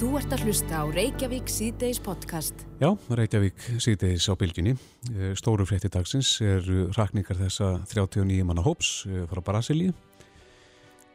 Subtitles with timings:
[0.00, 2.62] Þú ert að hlusta á Reykjavík síðdeis podcast.
[2.80, 4.72] Já, Reykjavík síðdeis á bylginni.
[5.12, 6.64] Eh, stóru frétti dagsins er
[6.96, 9.92] rakningar þessa 39 manna hóps eh, frá Brasilíu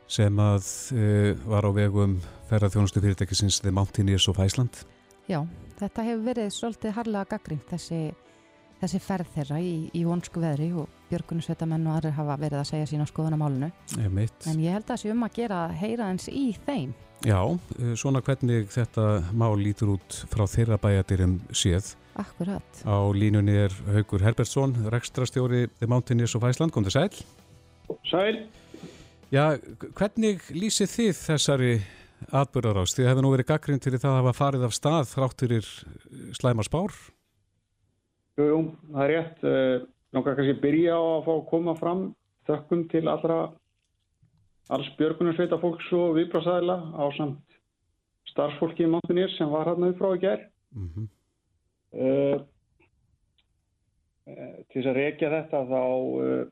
[0.05, 2.19] sem að e, var á vegum
[2.51, 4.83] ferðarþjónustu fyrirtækisins The Mountaineers of Iceland.
[5.25, 5.39] Já,
[5.81, 8.03] þetta hefur verið svolítið harlega gaggringt þessi,
[8.85, 12.89] þessi ferð þeirra í, í vonsku veðri og björgunusveitamenn og aðrir hafa verið að segja
[12.89, 13.71] sína skoðun á málunu.
[13.97, 16.93] En ég held að það sé um að gera heyra eins í þeim.
[17.25, 17.39] Já,
[17.97, 21.95] svona hvernig þetta mál lítur út frá þeirra bæjadirum séð.
[22.19, 22.83] Akkurat.
[22.87, 26.71] Á línunni er Haugur Herbertsson, rekstrastjóri The Mountaineers of Iceland.
[26.75, 27.25] Kom þið sæl?
[28.07, 28.45] Sæl.
[29.33, 29.57] Já,
[29.97, 31.73] hvernig lýsið þið þessari
[32.29, 32.93] atbyrðarás?
[32.95, 35.71] Þið hefði nú verið gaggrind til það að hafa farið af stað þrátturir
[36.37, 36.95] slæma spár?
[38.35, 38.57] Jú, jú,
[38.91, 39.43] það er rétt.
[39.47, 39.83] Eh,
[40.15, 42.01] Nákvæmlega kannski byrja á að fá að koma fram
[42.47, 43.37] þökkum til allra
[44.71, 47.57] alls björgunarsveita fólks og viðbráðsæðila á samt
[48.31, 50.45] starfsfólki í Montunir sem var hann upp frá í gerð.
[50.75, 51.07] Mm -hmm.
[51.99, 52.37] uh,
[54.27, 55.83] uh, til þess að reykja þetta þá
[56.23, 56.45] uh,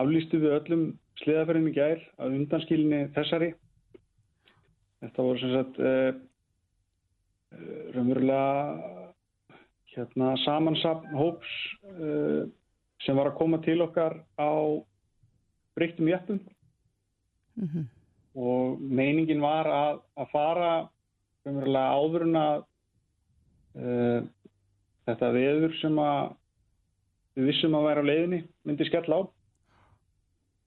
[0.00, 0.84] aflýstu við öllum
[1.22, 3.54] sliðaferðin í gær að undanskilinni þessari.
[5.00, 5.76] Þetta voru sem sagt
[7.94, 8.95] raunverulega
[9.96, 11.52] hérna, samansapn hóps
[11.96, 12.44] uh,
[13.04, 14.52] sem var að koma til okkar á
[15.76, 16.40] breyttum jöppum
[17.56, 17.86] mm -hmm.
[18.34, 20.88] og meiningin var að, að fara
[21.44, 22.64] raunverulega áður en að
[23.76, 24.20] uh,
[25.06, 26.34] þetta veður sem að
[27.36, 29.20] við vissum að vera á leiðinni myndi skell á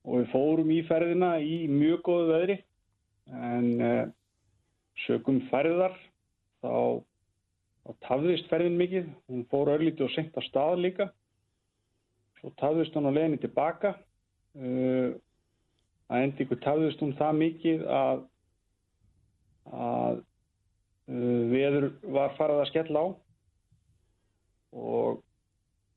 [0.10, 2.58] og við fórum í ferðina í mjög góðu veðri
[3.28, 4.06] en uh,
[5.06, 5.96] sögum ferðar
[6.64, 7.04] þá,
[7.86, 9.08] þá tafðist ferðin mikið.
[9.30, 11.10] Hún fór örlítið og senkt á stað líka.
[12.40, 13.96] Svo tafðist hún á leginni tilbaka.
[14.58, 15.16] Uh,
[16.10, 18.22] að endi ykkur tafðist hún það mikið að
[19.70, 23.08] að uh, veður var farað að skella á.
[24.80, 25.20] Og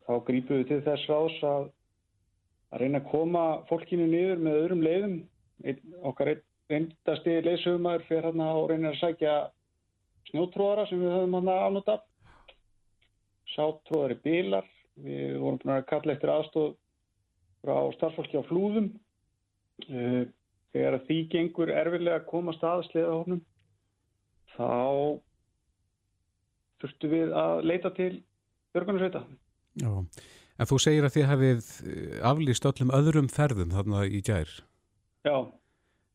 [0.06, 1.70] þá grípuðu til þess ráðs að
[2.72, 5.16] að reyna að koma fólkinu niður með öðrum leiðum.
[5.62, 6.32] Ein, okkar
[6.72, 9.34] reyndasti leysumar fyrir hérna og reynir að sækja
[10.30, 12.04] snjótróðara sem við höfum hérna afnútt af.
[13.54, 14.68] Sáttróðari bílar.
[15.02, 16.70] Við vorum búin að kalla eftir aðstóð
[17.62, 18.90] frá starffólki á flúðum.
[19.88, 20.24] Eh,
[20.72, 23.42] þegar því gengur erfilega að komast að sleðahofnum
[24.52, 24.68] þá
[26.82, 28.12] þurftu við að leita til
[28.74, 29.24] björgunarsveita.
[29.80, 29.92] Já.
[30.60, 34.50] En þú segir að þið hafið eh, aflýst öllum öðrum ferðum þarna í gær.
[35.26, 35.36] Já.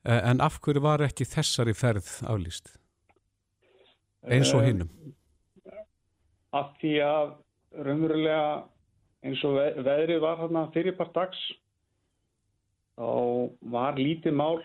[0.08, 2.76] E, en af hverju var ekki þessari ferð aflýst?
[4.28, 4.90] Eins og hinnum?
[6.56, 7.30] Af því að
[7.86, 8.48] raunverulega
[9.28, 11.42] eins og veðrið var þarna fyrirpart dags
[12.98, 13.10] þá
[13.74, 14.60] var lítið mál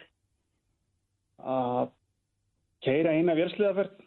[1.42, 1.90] að
[2.82, 3.98] keira eina vélsliðaferð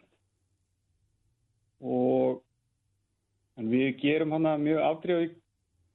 [1.86, 2.40] og
[3.56, 4.82] en við gerum hana mjög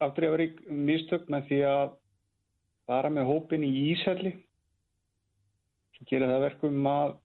[0.02, 1.98] afdreifarík mistök með því að
[2.90, 4.34] fara með hópin í Ísælli
[5.98, 7.18] sem gerir það verkum að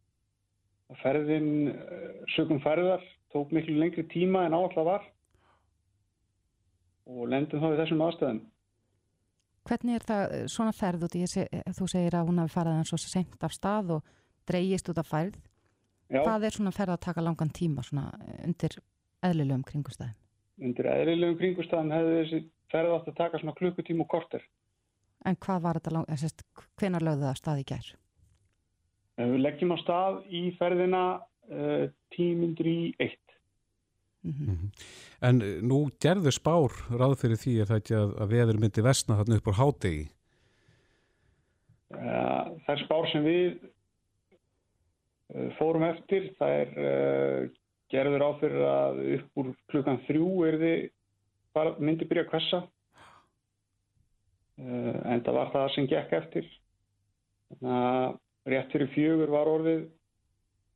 [1.03, 3.03] ferðin eh, sögum ferðar
[3.35, 5.07] tók miklu lengri tíma en áallega var
[7.07, 8.41] og lendum þá í þessum aðstæðum.
[9.67, 12.55] Hvernig er það eh, svona ferð út í þessi, eh, þú segir að hún hafi
[12.55, 14.13] farið eins og senkt af stað og
[14.47, 15.41] dreyjist út af færð.
[16.07, 16.21] Já.
[16.23, 17.83] Hvað er svona ferð að taka langan tíma
[18.47, 18.79] undir
[19.27, 20.15] eðlilegum kringustæðum?
[20.63, 24.45] Undir eðlilegum kringustæðum hefði þessi ferði átt að taka svona klukkutíma og korter.
[25.27, 26.07] En hvað var þetta lang...
[26.79, 27.71] hvenar lögðu það stað í
[29.17, 29.31] gær?
[29.33, 33.37] Við leggjum á stað í ferðina uh, tímyndur í eitt.
[34.27, 34.71] Mm -hmm.
[35.23, 38.83] En eh, nú gerður spár ráð fyrir því að það ekki að, að veður myndi
[38.83, 40.07] vestna þarna upp á hádegi?
[41.95, 43.53] Uh, það er spár sem við
[45.35, 46.35] uh, fórum eftir.
[46.39, 47.49] Það er uh,
[47.93, 50.81] gerður áfyrir að upp úr klukkan þrjú er þið
[51.81, 52.59] myndi byrja að kvessa
[54.61, 56.47] uh, en það var það sem gekk eftir
[57.49, 59.87] þannig að rétt fyrir fjögur var orðið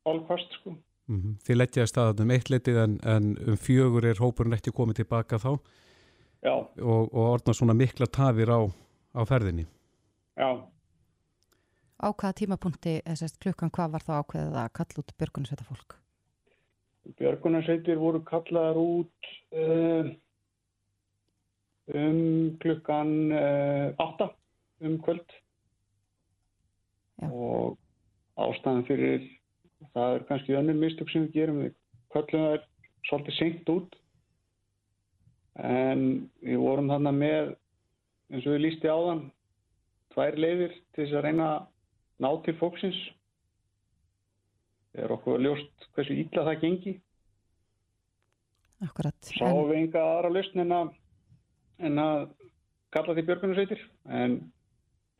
[0.09, 0.75] allkvast sko.
[1.11, 1.37] Mm -hmm.
[1.45, 5.37] Þið leggjaði staðan um eitt letið en, en um fjögur er hópurinn ekki komið tilbaka
[5.37, 5.59] þá?
[6.41, 6.53] Já.
[6.81, 8.59] Og, og orðna svona mikla tafir á,
[9.13, 9.65] á ferðinni?
[10.37, 10.49] Já.
[12.01, 15.97] Á hvaða tímapunkti, þessast klukkan, hvað var þá ákveðið að kalla út björgunarsveita fólk?
[17.19, 20.09] Björgunarsveitir voru kallaðar út uh,
[21.93, 24.29] um klukkan uh, eh, 8
[24.81, 25.37] um kvöld
[27.21, 27.29] Já.
[27.29, 27.77] og
[28.41, 29.25] ástæðan fyrir
[29.93, 31.61] það er kannski önnur mistök sem við gerum.
[31.65, 31.75] Við
[32.13, 32.65] kvöldum það er
[33.09, 33.97] svolítið senkt út.
[35.61, 36.03] En
[36.41, 37.53] við vorum þannig með
[38.31, 39.25] eins og við lísti áðan
[40.15, 41.49] tvær leiðir til þess að reyna
[42.21, 42.99] ná til fóksins
[44.97, 46.93] er okkur ljóst hversu ítla það gengi?
[48.83, 49.59] Akkurat Sá en...
[49.69, 50.93] við enga aðra lausn en að,
[51.87, 52.23] en að
[52.91, 53.83] kalla því björgunarsveitir.
[54.09, 54.39] En,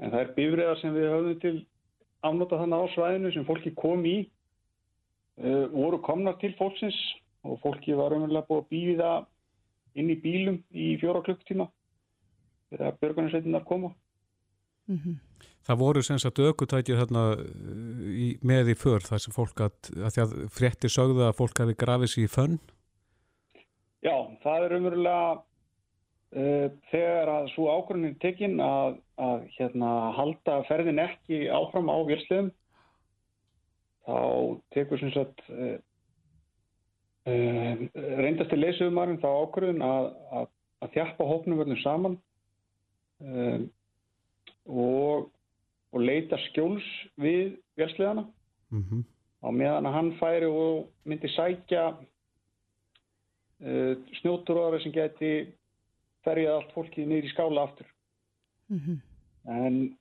[0.01, 1.56] en það er bifriðar sem við höfum til
[2.25, 4.18] afnóta þannig á svæðinu sem fólki kom í
[5.41, 6.97] uh, voru komna til fólksins
[7.47, 9.12] og fólki var umverulega búið að býða
[9.97, 11.68] inn í bílum í fjóra klukktíma
[12.71, 13.94] þegar björgunarsveitinnar koma
[14.88, 15.19] mm -hmm.
[15.62, 17.38] Það voru sem sagt aukutækir hérna
[18.01, 19.73] í, með í för þar sem fólk að,
[20.06, 22.59] að því að fréttir sögðu að fólk hafi grafið sér í fönn
[24.01, 25.50] Já, það er umverulega Uh,
[26.31, 32.51] þegar að svo ákvörðin er tekinn að, að hérna, halda ferðin ekki áfram á vilsliðum
[34.07, 34.18] þá
[34.72, 35.75] tekur sem sagt uh,
[37.28, 37.83] uh,
[38.24, 40.07] reyndast til leysuðumarinn þá ákvörðin að,
[40.39, 40.50] að,
[40.81, 42.19] að þjappa hópnum verðum saman
[44.66, 45.28] og,
[45.94, 46.88] og leita skjóls
[47.22, 48.24] við vilsliðana
[48.72, 49.04] mm -hmm.
[49.45, 51.92] á meðan að hann færi og myndi sækja
[54.18, 55.51] snjótturóðar sem geti
[56.25, 57.88] ferjaði allt fólkið nýri í skála aftur.
[58.69, 58.97] Mm -hmm.
[59.57, 59.97] En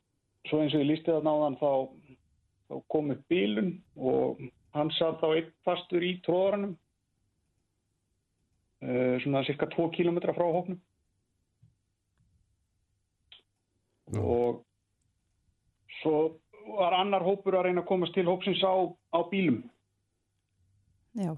[0.48, 1.72] svo eins og ég lísti það náðan þá,
[2.68, 4.40] þá kom upp bílun og
[4.74, 6.76] hann satt þá einn fastur í tróðaranum,
[8.82, 10.80] uh, svona cirka 2 km frá hóknum.
[14.10, 14.24] Mm.
[14.24, 14.64] Og
[16.02, 16.40] svo
[16.78, 18.74] var annar hópur að reyna að komast til hópsins á,
[19.14, 19.62] á bílum.
[21.18, 21.34] Já,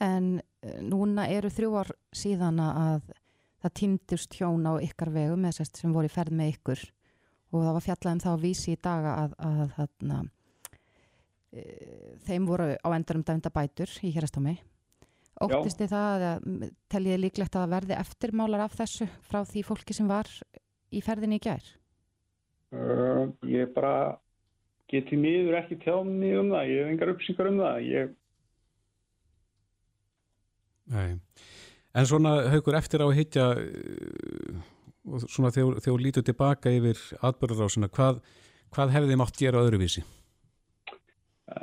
[0.00, 3.10] en eh, núna eru þrjú ár síðan að
[3.62, 6.84] það týndust hjón á ykkar vegu með sérst sem voru í ferð með ykkur.
[7.52, 10.28] Og það var fjallað um það að vísi í daga að, að, að, að
[11.52, 11.64] e,
[12.26, 14.56] þeim voru á endurum dæmda bætur í hérastámi
[15.42, 16.42] Óttist þið það að
[16.92, 20.28] teljiði líklegt að verði eftirmálar af þessu frá því fólki sem var
[20.92, 21.70] í ferðinni í gær?
[22.72, 24.18] Uh, ég bara
[24.92, 27.80] geti miður ekki tjáð mig um það, ég hef engar uppsýkar um það.
[27.88, 28.12] Ég
[30.92, 31.18] Nei
[31.92, 34.62] En svona haugur eftir á að hittja uh,
[35.26, 38.22] svona þegar þú lítur tilbaka yfir atbyrðarásuna, hvað,
[38.72, 40.04] hvað hefði þið mátt gera öðruvísi?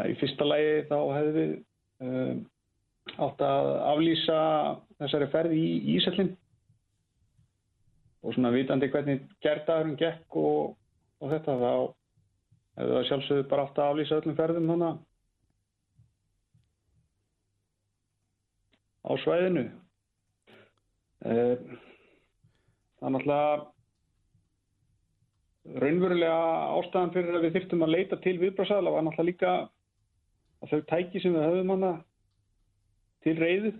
[0.06, 1.54] Í fyrsta lægi þá hefði við
[2.06, 2.44] um,
[3.18, 4.40] átt að aflýsa
[5.00, 6.34] þessari ferði í Ísallin
[8.20, 10.76] og svona vitandi hvernig gerðaðurinn gekk og,
[11.24, 11.72] og þetta þá
[12.80, 15.00] hefði það sjálfsögðu bara átt að aflýsa öllum ferðum þannig
[19.00, 19.64] á svæðinu
[21.24, 23.66] það er náttúrulega
[25.80, 26.38] raunverulega
[26.80, 29.51] ástæðan fyrir að við þyrftum að leita til viðbráðsæðala var náttúrulega líka
[30.60, 31.92] að þau tæki sem við höfum hana
[33.25, 33.74] til reyðu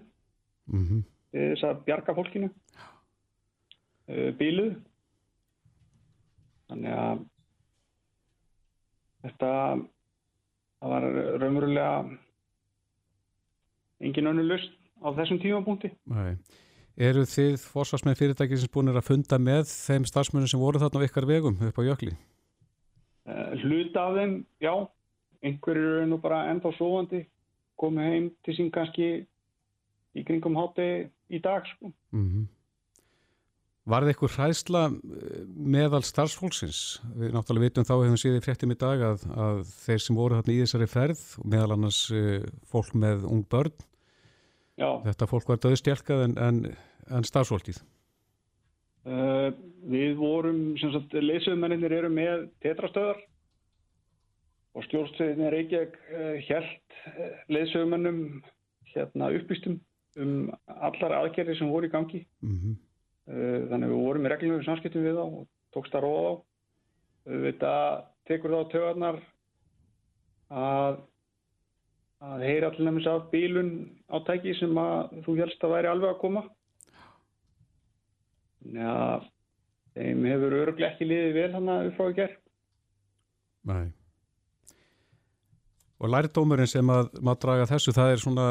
[0.68, 1.02] mm -hmm.
[1.32, 2.50] þess að bjarga fólkinu.
[4.08, 4.76] Eh, bíluð
[6.68, 7.20] þannig að
[9.24, 9.52] þetta
[10.80, 11.04] það var
[11.42, 12.18] raunverulega
[14.00, 15.92] engin önnu lust á þessum tímapunkti.
[16.06, 16.36] Nei
[17.00, 21.06] Eru þið fórsvarsmenn fyrirtæki sem búin að funda með þeim starfsmönnum sem voru þarna á
[21.08, 22.12] ykkar vegum upp á jökli?
[23.24, 24.74] Uh, hluta af þeim, já.
[25.40, 27.22] Einhverjir eru nú bara ennþá sovandi,
[27.80, 29.10] komið heim til sín kannski
[30.12, 31.64] í kringum hátti í dag.
[31.72, 31.94] Sko.
[32.12, 32.48] Mm -hmm.
[33.90, 37.00] Var það eitthvað hræðsla eh, meðal starfsfólksins?
[37.16, 40.54] Við náttúrulega vitum þá hefum síðan fréttum í dag að, að þeir sem voru þarna
[40.54, 43.72] í þessari ferð, meðal annars uh, fólk með ung börn,
[44.80, 44.90] Já.
[45.04, 46.62] Þetta fólk var döðstjálkað en, en
[47.14, 47.82] en starfsfólkið?
[49.10, 49.50] Uh,
[49.90, 53.22] við vorum, sem sagt, leysumennir eru með tetrastöðar
[54.78, 58.20] og skjólstöðin Reykjavík uh, held uh, leysumennum
[58.92, 59.80] hérna uppbýstum
[60.20, 62.24] um allar aðgerri sem voru í gangi.
[62.44, 62.78] Mm -hmm.
[63.70, 65.44] Þannig við vorum í reglum við samskiptum við þá og
[65.76, 66.34] tókst að róða á.
[67.30, 67.74] Þetta
[68.26, 69.20] tekur þá tögarnar
[70.50, 70.98] að
[72.20, 73.74] að heyra allir nefnins af bílun
[74.12, 76.44] átæki sem að þú helst að væri alveg að koma
[78.68, 79.24] Já,
[79.96, 82.36] þeim hefur öruglega ekki liðið vel hann að í gerð.
[83.70, 83.86] Nei.
[86.00, 88.48] Og lærdómurinn sem að maður draga þessu, það er svona,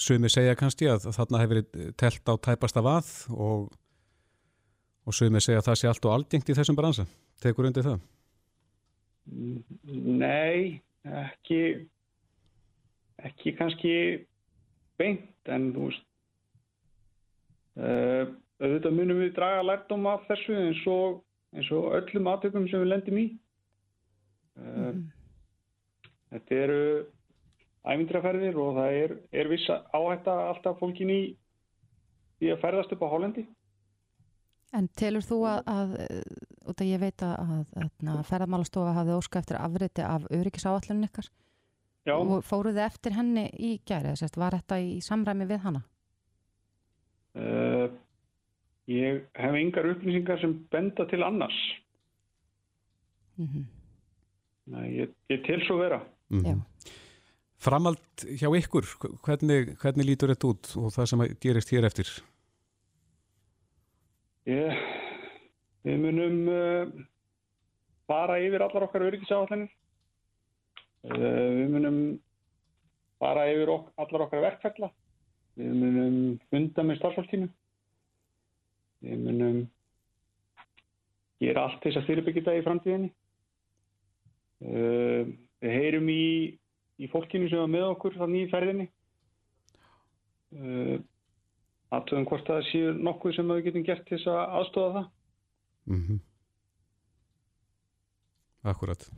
[0.00, 1.62] sumi segja kannski að þarna hefur
[2.00, 3.68] telt á tæpasta vað og,
[5.08, 7.06] og sumi segja að það sé allt og aldjengt í þessum bransa.
[7.40, 8.02] Tekur undir það?
[9.28, 11.62] Nei, ekki,
[13.26, 13.94] ekki kannski
[14.98, 16.08] beint, en þú veist,
[17.78, 21.20] Uh, auðvitað munum við draga lærdom af þessu eins og,
[21.54, 23.26] eins og öllum aðtökum sem við lendum í.
[24.58, 25.04] Uh, mm.
[26.32, 26.80] Þetta eru
[27.88, 31.20] ævindraferðir og það er, er viss áhætta alltaf fólkin í,
[32.42, 33.46] í að ferðast upp á Hálendi.
[34.74, 35.94] En telur þú að, að
[36.68, 41.30] út af ég veit að, að ferðarmálastofa hafði óska eftir afriti af öryggisáallunum ykkar,
[42.08, 42.14] Já.
[42.16, 44.14] Og fóruð þið eftir henni í gæri?
[44.16, 45.82] Var þetta í samræmi við hana?
[47.36, 47.90] Uh,
[48.88, 51.58] ég hef yngar upplýsingar sem benda til annars.
[53.36, 53.66] Mm -hmm.
[54.72, 56.00] Nei, ég, ég til svo vera.
[56.30, 56.62] Mm -hmm.
[57.58, 58.84] Framald hjá ykkur,
[59.22, 62.08] hvernig, hvernig lítur þetta út og það sem gerist hér eftir?
[64.46, 64.72] Ég,
[65.84, 67.04] við munum uh,
[68.06, 69.77] fara yfir allar okkar öryggisáallanir.
[71.06, 71.14] Uh,
[71.54, 71.98] við munum
[73.22, 74.90] fara yfir ok allar okkar verkfælla.
[75.58, 76.16] Við munum
[76.50, 77.48] funda með starfsfólkinu.
[79.06, 79.58] Við munum
[81.42, 83.10] gera allt þess að fyrirbyggja það í framtíðinni.
[84.58, 86.24] Uh, við heyrum í,
[86.98, 88.88] í fólkinu sem var með okkur þannig í ferðinni.
[90.58, 90.96] Uh,
[91.94, 95.06] aðtöðum hvort það séu nokkuð sem við getum gert til þess að aðstofa það.
[95.88, 96.18] Mm -hmm.
[98.68, 99.08] Akkurat.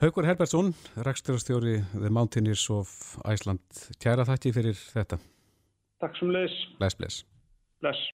[0.00, 0.70] Haugur Herbertsson,
[1.04, 2.88] reksturastjóri The Mountaineers of
[3.28, 3.60] Iceland.
[4.00, 5.18] Kæra þakki fyrir þetta.
[6.00, 6.54] Takk sem leis.
[6.78, 7.18] Bless, bless.
[7.84, 8.06] Bless.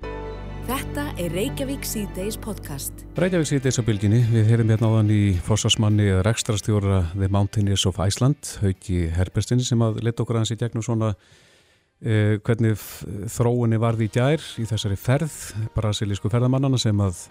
[0.67, 3.05] Þetta er Reykjavík C-Days podcast.
[3.15, 4.19] Reykjavík C-Days á bylginni.
[4.33, 9.87] Við heyrum hérna áðan í fórsvarsmanni eða reksturastjóra The Mountaineers of Iceland, Haugi Herbertsin, sem
[9.87, 11.13] að leta okkur aðeins í gegnum svona
[12.03, 12.83] eh, hvernig
[13.37, 15.39] þróunni varði í gær í þessari ferð,
[15.79, 17.29] brasilísku ferðamannana sem að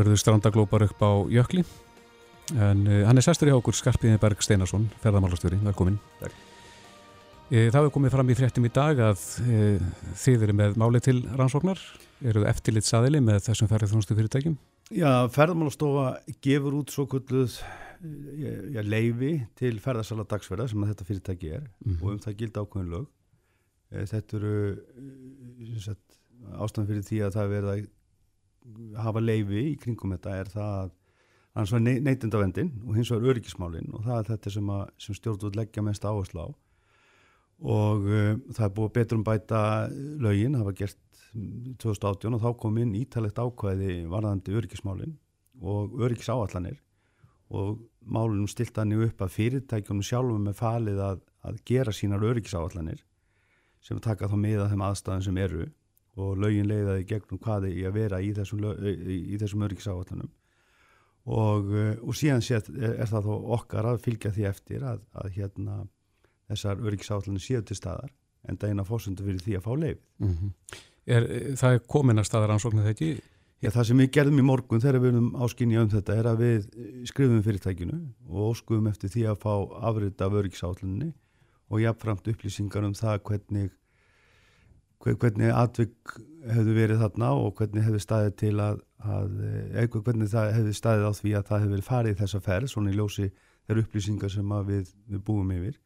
[0.00, 1.68] örðu strandaglópar upp á jökli
[2.56, 6.46] en uh, hann er sestur í okkur Skarpiði Berg Steinarsson, ferðamálastjóri, velkomin Takk.
[7.50, 9.60] Eh, það hefur komið fram í fréttum í dag að e,
[10.22, 11.80] þið eru með máli til rannsóknar,
[12.22, 14.54] eru eftirlit saðili með þessum ferðarþjónustu fyrirtækjum?
[14.94, 16.04] Já, ferðarmálastofa
[16.46, 17.56] gefur út svo kulluð
[18.38, 22.94] ja, leifi til ferðarsala dagsverða sem þetta fyrirtæki er mm og um það gildi ákveðin
[22.94, 23.10] lög.
[23.90, 24.54] Þetta eru
[26.62, 30.96] ástæðan fyrir því að það verða að hafa leifi í kringum þetta er það að
[31.60, 34.74] hans var neytindavendin og hins var öryggismálin og það er þetta sem,
[35.04, 36.48] sem stjórnvöld leggja mest áherslu á.
[37.60, 39.62] Og uh, það er búið betur um bæta
[39.92, 41.00] lögin, það var gert
[41.30, 45.18] 2018 og þá kom inn ítalegt ákvæði varðandi öryggismálin
[45.60, 46.80] og öryggisáallanir
[47.50, 53.04] og málunum stilt hann upp að fyrirtækjunum sjálfum er falið að, að gera sínar öryggisáallanir
[53.84, 55.68] sem taka þá með að þeim aðstæðan sem eru
[56.20, 58.64] og lögin leiðaði gegnum hvaði í að vera í þessum,
[59.40, 60.30] þessum öryggisáallanum
[61.26, 65.34] og, eh, og síðan sér, er, það þó okkar að fylgja því eftir að, að
[65.36, 65.82] hérna,
[66.50, 68.12] þessar öryggisállinu séu til staðar
[68.48, 70.78] en það er eina fósundu fyrir því að fá leif mm -hmm.
[71.06, 73.20] er, Það er komin að staðar ansóknu þetta í?
[73.60, 76.38] Já, það sem við gerðum í morgun þegar við erum áskynja um þetta er að
[76.40, 76.68] við
[77.04, 77.98] skrifum fyrirtækinu
[78.28, 79.54] og óskuðum eftir því að fá
[79.90, 81.12] afrið af öryggisállinni
[81.68, 83.74] og jáfnframt upplýsingar um það hvernig
[85.00, 86.14] hvernig atvik
[86.50, 89.36] hefðu verið þarna og hvernig hefðu staðið til að að
[89.80, 92.96] eitthvað hvernig það hefði staðið á því að það verið farið þessa ferð svona í
[92.98, 95.78] ljósi þeirra upplýsingar sem við, við búum yfir.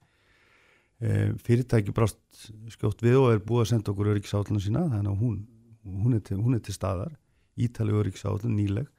[0.98, 1.10] E,
[1.44, 5.36] fyrirtæki brást skjótt við og er búið að senda okkur öryggisállinu sína þannig að hún,
[5.84, 7.14] hún, er til, hún er til staðar.
[7.54, 8.90] Ítali öryggisállinu nýleg.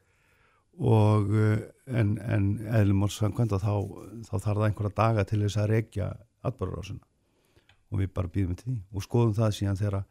[0.75, 1.31] Og
[1.87, 3.19] en, en eðlum að
[3.63, 3.75] þá,
[4.27, 6.09] þá þarf það einhverja daga til þess að regja
[6.45, 7.14] atbárarásuna
[7.95, 10.05] og við bara býðum til því og skoðum það síðan þegar,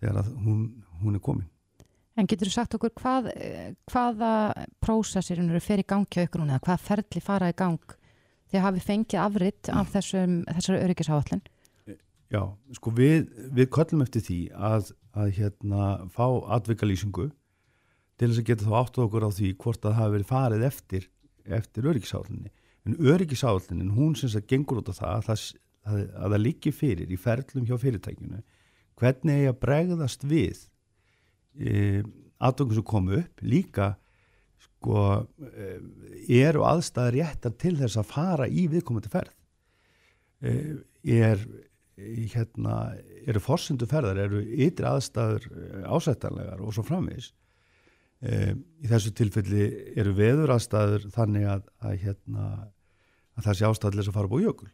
[0.00, 0.64] þegar hún,
[1.02, 1.50] hún er komin
[2.16, 3.26] En getur þú sagt okkur hvað,
[3.92, 4.32] hvaða
[4.80, 7.96] prósessir eru fyrir gangi á ykkur núna, hvaða ferli fara í gang
[8.48, 11.42] þegar hafi fengið afriðt af þessum, þessari öryggisáallin?
[12.32, 12.40] Já,
[12.74, 16.24] sko við, við köllum eftir því að, að hérna fá
[16.56, 17.28] atvikalýsingu
[18.16, 20.66] til þess að geta þá áttu okkur á því hvort að það hafi verið farið
[20.70, 21.08] eftir,
[21.58, 22.52] eftir öryggisállinni.
[22.86, 25.44] En öryggisállinin, hún syns að gengur út af það að það,
[25.86, 28.42] að, að það líki fyrir í ferlum hjá fyrirtækinu,
[28.96, 30.64] hvernig er að bregðast við
[31.56, 32.02] e,
[32.42, 33.92] aðdöngum sem komu upp líka
[34.66, 35.06] sko
[35.52, 35.70] e,
[36.42, 39.34] eru aðstæðar réttar til þess að fara í viðkomandi ferð.
[40.40, 40.52] E,
[41.16, 41.42] er
[41.96, 42.76] hérna
[43.26, 47.30] eru fórsendu ferðar, eru ytri aðstæður e, ásættanlegar og svo framvis
[48.20, 48.52] e,
[48.82, 52.48] í þessu tilfelli eru veður aðstæður þannig að, að hérna
[53.36, 54.70] að það sé ástæðilegs að fara búið jökul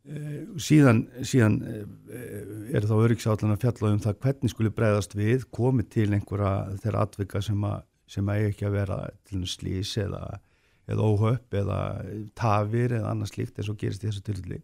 [0.00, 5.90] síðan, síðan eh, er þá öryggsátlan að fjalla um það hvernig skuli breyðast við komið
[5.92, 10.40] til einhverja þeirra atvika sem að, sem að ekki að vera til slís eða,
[10.88, 11.80] eða óhöpp eða
[12.38, 14.62] tafir eða annars líkt eins og gerist í þessu tilfelli.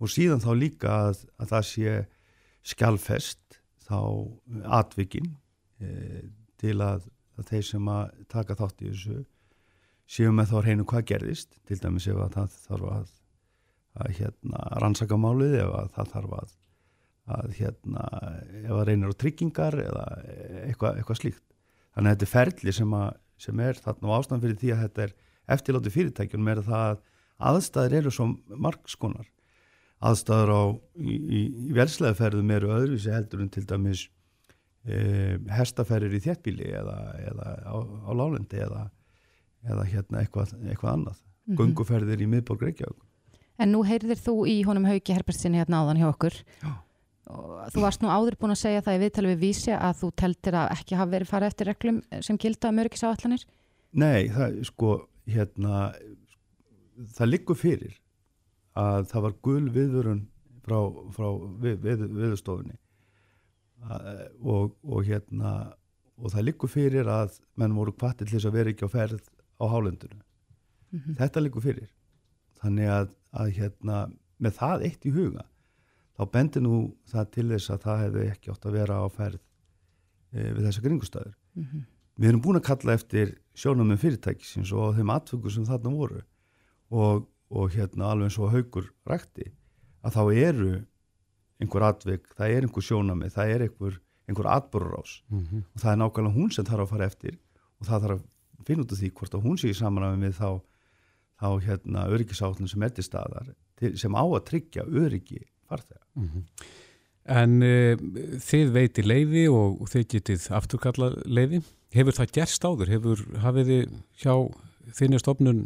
[0.00, 1.96] Og síðan þá líka að, að það sé
[2.70, 4.00] skjálfest þá
[4.80, 5.32] atvikin
[5.80, 6.28] e,
[6.60, 7.08] til að,
[7.40, 9.22] að þeir sem að taka þátt í þessu
[10.10, 13.16] séu með þá reynu hvað gerðist til dæmis ef að það þarf að
[13.98, 16.52] að hérna, rannsaka málið ef það þarf að,
[17.36, 18.04] að hérna,
[18.60, 20.04] ef það reynir á tryggingar eða
[20.66, 21.44] eitthvað, eitthvað slíkt.
[21.90, 24.82] Þannig að þetta er ferli sem, að, sem er þarna á ástæðan fyrir því að
[24.84, 25.16] þetta er
[25.50, 27.02] eftirláti fyrirtækjunum er það að
[27.50, 28.26] aðstæður eru svo
[28.60, 29.28] margskonar
[30.00, 30.62] aðstæður á
[30.96, 34.06] í, í, í velslegaferðum eru öðruvísi heldur en til dæmis
[34.84, 38.86] e, hestaferðir í þéttbíli eða, eða á, á lálendi eða,
[39.66, 41.60] eða hérna eitthvað, eitthvað annað mm -hmm.
[41.60, 43.09] gunguferðir í miðborg Reykjavík
[43.60, 46.36] En nú heyrðir þú í honum Hauki Herbertsinni hérna áðan hjá okkur.
[46.62, 46.72] Já.
[47.70, 50.56] þú varst nú áður búin að segja það í viðtali við vísi að þú teltir
[50.58, 53.44] að ekki hafa verið farið eftir reglum sem gilda mörgisáallanir
[53.92, 54.90] Nei, það sko
[55.30, 55.92] hérna
[57.14, 57.94] það liggur fyrir
[58.78, 60.24] að það var gul viðvörun
[60.64, 60.78] frá,
[61.14, 61.28] frá
[61.62, 62.76] við, við, viðstofunni
[64.42, 65.54] og, og hérna
[66.20, 69.22] og það liggur fyrir að menn voru kvartir til þess að vera ekki á ferð
[69.60, 71.16] á hálendunum mm -hmm.
[71.22, 71.88] þetta liggur fyrir
[72.62, 74.00] þannig að, að hérna
[74.40, 75.46] með það eitt í huga
[76.16, 79.40] þá bendir nú það til þess að það hefði ekki átt að vera á ferð
[79.40, 81.84] e, við þessa gringustæður mm -hmm.
[82.16, 86.22] við erum búin að kalla eftir sjónum með fyrirtækisins og þeim atfengur sem þarna voru
[86.90, 89.50] og og hérna alveg eins og haugur rækti
[90.06, 90.70] að þá eru
[91.60, 93.96] einhver atvik, það er einhver sjónami það er einhver,
[94.30, 95.62] einhver atbúrurás mm -hmm.
[95.74, 97.38] og það er nákvæmlega hún sem þarf að fara eftir
[97.80, 100.34] og það þarf að finna út af því hvort að hún sé í samanlæmi með
[100.38, 100.50] þá,
[101.40, 106.28] þá hérna öryggisállin sem er til staðar til, sem á að tryggja öryggi farþega mm
[106.28, 106.70] -hmm.
[107.30, 107.96] En e,
[108.42, 111.60] þið veitir leiði og, þið getið afturkalla leiði
[111.94, 112.88] hefur það gerst áður?
[112.88, 114.34] Hefur, hafið þið hjá
[114.96, 115.60] þinni stofnun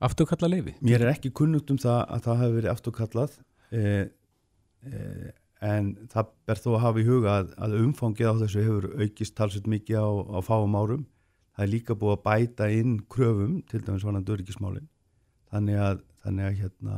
[0.00, 0.74] afturkalla leifi?
[0.80, 3.36] Mér er ekki kunnugt um það að það hefur verið afturkallað
[3.72, 4.06] eh,
[4.86, 5.30] eh,
[5.62, 9.36] en það ber þó að hafa í huga að, að umfangið á þessu hefur aukist
[9.38, 11.04] talsveit mikið á, á fáum árum
[11.52, 14.88] það er líka búið að bæta inn kröfum til dæmis vanan dörgismálin
[15.52, 16.96] þannig að, þannig að hérna,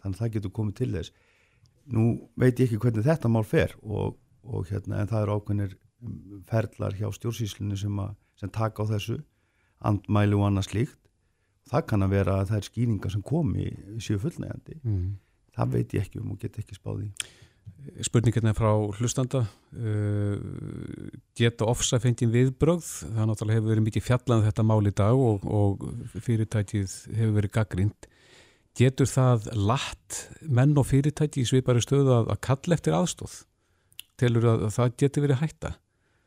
[0.00, 1.12] þannig að það getur komið til þess.
[1.90, 2.06] Nú
[2.38, 4.16] veit ég ekki hvernig þetta mál fer og,
[4.46, 5.76] og hérna en það eru ákveðinir
[6.48, 8.00] ferlar hjá stjórnsýslunni sem,
[8.40, 9.18] sem taka á þessu
[9.90, 10.96] andmæli og annað slíkt.
[11.70, 13.66] Það kann að vera að það er skýringar sem komi
[14.02, 15.10] séu fullnægandi mm.
[15.54, 17.10] það veit ég ekki um og get ekki spáði
[18.04, 20.36] Spurningina frá hlustanda uh,
[21.38, 25.44] geta ofsafengin viðbröð það náttúrulega hefur verið mikið fjallan um þetta mál í dag og,
[25.44, 25.84] og
[26.24, 28.10] fyrirtækið hefur verið gaggrind
[28.78, 33.40] getur það latt menn og fyrirtæki í svipari stöðu að, að kalla eftir aðstóð
[34.20, 35.72] telur að, að það getur verið hætta?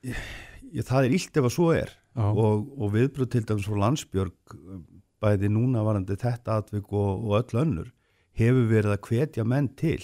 [0.04, 0.24] Ég,
[0.72, 1.94] ég, Það er illt ef að svo er.
[2.13, 4.56] Og, og viðbröð til dæmis frá landsbjörg
[5.24, 7.94] bæði núna varandi þetta atvik og, og öll önnur
[8.38, 10.02] hefur verið að hvetja menn til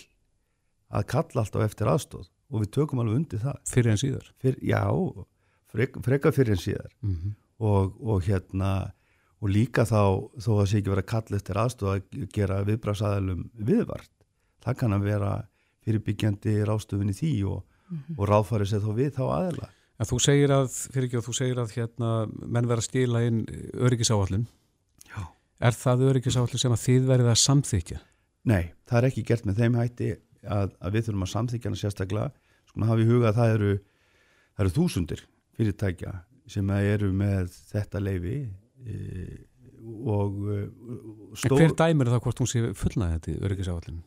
[0.89, 3.59] að kalla alltaf eftir aðstóð og við tökum alveg undir það.
[3.69, 4.31] Fyrir en síðar?
[4.41, 4.83] Fyr, já,
[5.69, 6.93] frek, freka fyrir en síðar.
[7.01, 7.35] Mm -hmm.
[7.59, 8.71] og, og hérna
[9.39, 10.01] og líka þá
[10.41, 14.11] þó að það sé ekki verið að kalla eftir aðstóð að gera viðbrasaðalum viðvart.
[14.59, 15.33] Það kann að vera
[15.85, 18.15] fyrirbyggjandi rástöfin í því og, mm -hmm.
[18.17, 21.33] og ráðfarið sér þá við þá aðela En þú segir að, fyrir ekki að þú
[21.35, 22.09] segir að hérna
[22.47, 23.41] menn vera að stila inn
[23.73, 24.47] öryggisáallin
[25.59, 27.97] Er það öryggisáallu sem að þið verið að samþykja?
[28.47, 30.11] Nei, það er ekki gert með þeim hætti
[30.45, 32.31] að, að við þurfum að samþykja hana sérstaklega.
[32.69, 33.71] Svona hafi í huga að það eru,
[34.53, 35.23] það eru þúsundir
[35.59, 36.15] fyrirtækja
[36.49, 38.37] sem eru með þetta leifi
[38.85, 38.99] e,
[40.09, 40.61] og e,
[41.37, 41.57] stór...
[41.57, 44.01] En hver dæmir það hvort hún sé fullnaði þetta öryggisáallinu?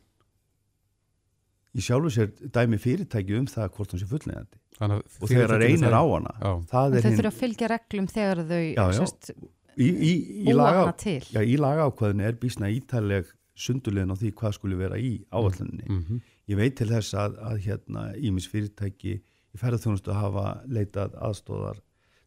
[1.73, 5.63] Í sjálfu sér dæmi fyrirtæki um það hvort hún sé fullnaði þetta og þegar það
[5.63, 6.33] reynir á hana.
[6.69, 8.63] Þau þurfa að fylgja reglum þegar þau...
[8.63, 8.99] Já, já.
[8.99, 9.31] Sest
[9.77, 10.13] í, í,
[10.49, 13.31] í laga, já, í laga ákvaðinu er bísna ítaleg
[13.63, 16.21] sundurlegin á því hvað skulle vera í áallinni mm -hmm.
[16.51, 21.83] ég veit til þess að, að hérna Ímis fyrirtæki í ferðarþjónustu hafa leitað aðstóðar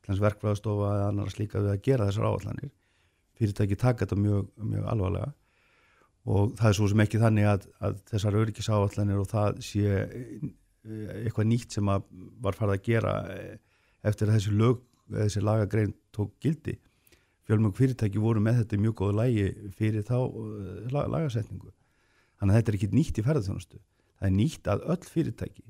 [0.05, 2.71] verkfræðastofa eða annar slíka við að gera þessar áallanir
[3.39, 5.31] fyrirtæki taka þetta mjög, mjög alvarlega.
[6.25, 10.47] Og það er svo sem ekki þannig að, að þessar öryggisáallanir og það sé eh,
[11.25, 13.51] eitthvað nýtt sem var farið að gera eh,
[14.05, 14.81] eftir að þessi lög,
[15.13, 16.79] þessi lagagrein tók gildi
[17.45, 21.71] fjölmjög fyrirtæki voru með þetta mjög góðu lægi fyrir þá uh, lagasetningu.
[22.39, 23.79] Þannig að þetta er ekki nýtt í ferðarþjónustu.
[24.15, 25.65] Það er nýtt að öll fyrirtæki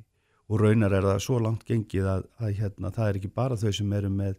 [0.45, 3.71] og raunar er það svo langt gengið að, að hérna, það er ekki bara þau
[3.73, 4.35] sem eru með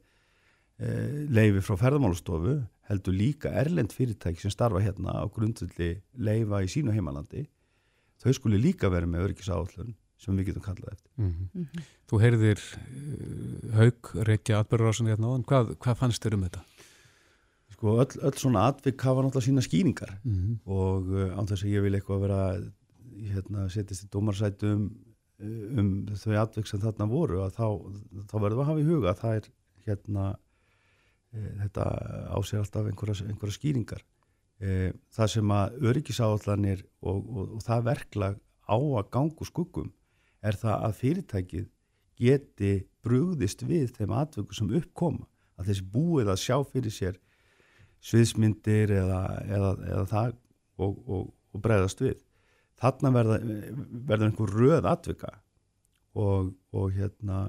[0.78, 0.90] e,
[1.34, 6.94] leifi frá ferðarmálustofu, heldur líka erlend fyrirtæki sem starfa hérna á grundvöldi leifa í sínu
[6.94, 7.48] heimalandi.
[8.22, 11.10] Þau skuli líka vera með örgisáallun sem við getum kallað eftir.
[11.18, 11.48] Mm -hmm.
[11.52, 11.90] Mm -hmm.
[12.08, 15.44] Þú heyrðir uh, haug reykja atbyrgarásan hérna á hann.
[15.44, 16.62] Hvað, hvað fannst þér um þetta?
[17.76, 20.16] Sko öll, öll svona atvik hafa náttúrulega sína skýringar.
[20.24, 20.56] Mm -hmm.
[20.64, 22.40] og uh, án þess að ég vil eitthvað vera
[23.34, 24.88] hérna, setjast í dómarsætum
[25.40, 27.68] uh, um þau atvik sem þarna voru að þá,
[28.30, 29.48] þá verðum við að hafa í huga að það er
[29.86, 30.24] hérna
[31.32, 31.84] uh, þetta
[32.32, 34.02] ásér alltaf einhverja, einhverja skýringar.
[34.56, 38.28] Uh, það sem að öryggisáallanir og, og, og það verkla
[38.64, 39.92] á að gangu skuggum
[40.40, 41.66] er það að fyrirtækið
[42.16, 42.72] geti
[43.04, 47.18] brugðist við þeim atvöku sem uppkoma að þessi búið að sjá fyrir sér
[48.04, 50.32] sviðsmyndir eða, eða, eða það
[50.76, 52.20] og, og, og breyðast við.
[52.76, 53.38] Þarna verða,
[54.08, 55.32] verður einhver röð atvika
[56.16, 57.46] og, og hérna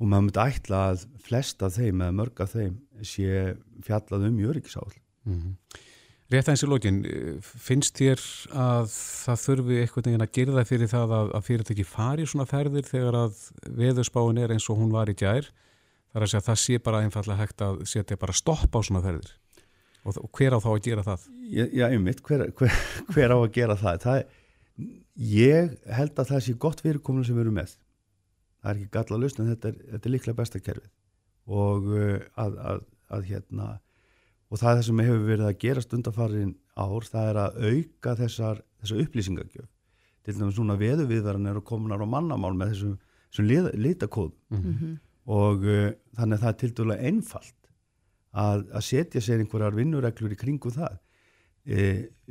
[0.00, 3.54] og maður myndi ætla að flesta þeim eða mörga þeim sé
[3.86, 5.82] fjallað um jörgisáll mm -hmm.
[6.32, 6.98] Rétt aðeins í lógin,
[7.42, 8.20] finnst þér
[8.56, 12.46] að það þurfi eitthvað neginn að gera það fyrir það að, að fyrirtæki fari svona
[12.48, 15.50] ferðir þegar að veðurspáin er eins og hún var í gær
[16.14, 19.02] þar að segja að það sé bara einfallega hægt að setja bara stopp á svona
[19.04, 19.32] ferðir
[20.04, 21.28] og, og hver á þá að gera það?
[21.50, 22.82] Já, já einmitt, hver, hver,
[23.14, 24.02] hver á að gera það?
[24.04, 24.26] það er,
[25.34, 27.74] ég held að það sé gott fyrirkominu sem við erum með
[28.64, 30.92] það er ekki galla lausn en þetta er, þetta er líklega besta kerfið
[31.54, 33.70] og uh, að, að, að hérna
[34.48, 38.14] og það er það sem hefur verið að gera stundafarin ár, það er að auka
[38.20, 39.70] þessar, þessar upplýsingagjöf
[40.24, 42.94] til dæmis svona veðuviðverðan eru kominar á mannamál með þessum,
[43.28, 43.50] þessum
[43.84, 44.94] litakóðum mm -hmm.
[45.24, 47.60] Og uh, þannig að það er til dæmis einfalt
[48.34, 50.96] að, að setja sér einhverjar vinnureglur í kringu það
[51.64, 51.84] e,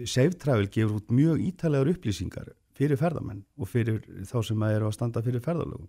[0.04, 4.98] Safe Travel gefur út mjög ítalegar upplýsingar fyrir ferðamenn og fyrir þá sem eru að
[4.98, 5.88] standa fyrir ferðalögum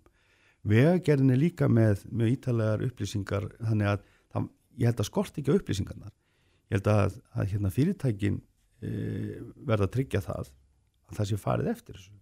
[0.65, 4.47] Vegagerðin er líka með mjög ítalegar upplýsingar þannig að það,
[4.79, 6.13] ég held að skort ekki upplýsingarnar.
[6.71, 8.39] Ég held að, að hérna, fyrirtækin
[8.81, 8.93] e,
[9.61, 12.15] verða að tryggja það að það sé farið eftir þessu.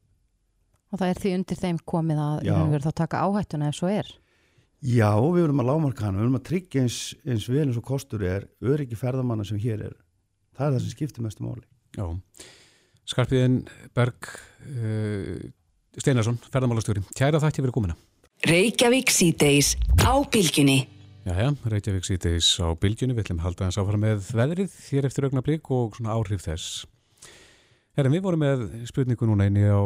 [0.91, 4.11] Og það er því undir þeim komið að að taka áhættuna ef svo er?
[4.83, 7.85] Já, við verðum að lámarka hana, við verðum að tryggja eins, eins vel eins og
[7.87, 9.93] kostur er, öryggi ferðamanna sem hér er.
[10.57, 11.63] Það er það sem skiptir mestu máli.
[11.95, 12.07] Já,
[13.07, 13.61] Skarpiðin
[13.95, 15.39] Berg uh,
[15.95, 17.03] Steinarsson, ferðamálastjóri.
[17.15, 17.95] Kæra þætti verið komina.
[18.47, 20.81] Reykjavík síðdeis á bylginni.
[21.23, 23.15] Jæja, Reykjavík síðdeis á bylginni.
[23.15, 26.83] Við ætlum að halda þess áfara með veðrið hér eftir augnablík og svona áhrif þess.
[27.93, 29.77] Herra, við vorum með spurningu núna inni á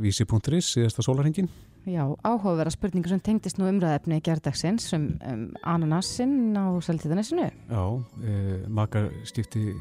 [0.00, 1.50] vísi.is síðasta sólarhengin.
[1.84, 7.50] Já, áhugaverða spurningu sem tengdist nú umræðefni í gerðdagsins um, um ananassinn á Sæltíðanessinu.
[7.68, 7.82] Já,
[8.24, 9.74] e, makar stífti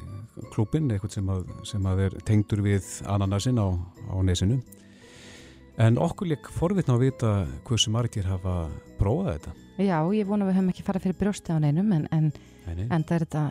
[0.51, 4.59] klúpin, eitthvað sem að, sem að er tengdur við ananassinn á, á nesinu.
[5.79, 8.65] En okkur lík forvitna að vita hversu margir hafa
[8.99, 9.55] prófað þetta.
[9.79, 12.31] Já, ég vona að við höfum ekki farað fyrir brjósti á neinum en, en,
[12.67, 13.47] en það er þetta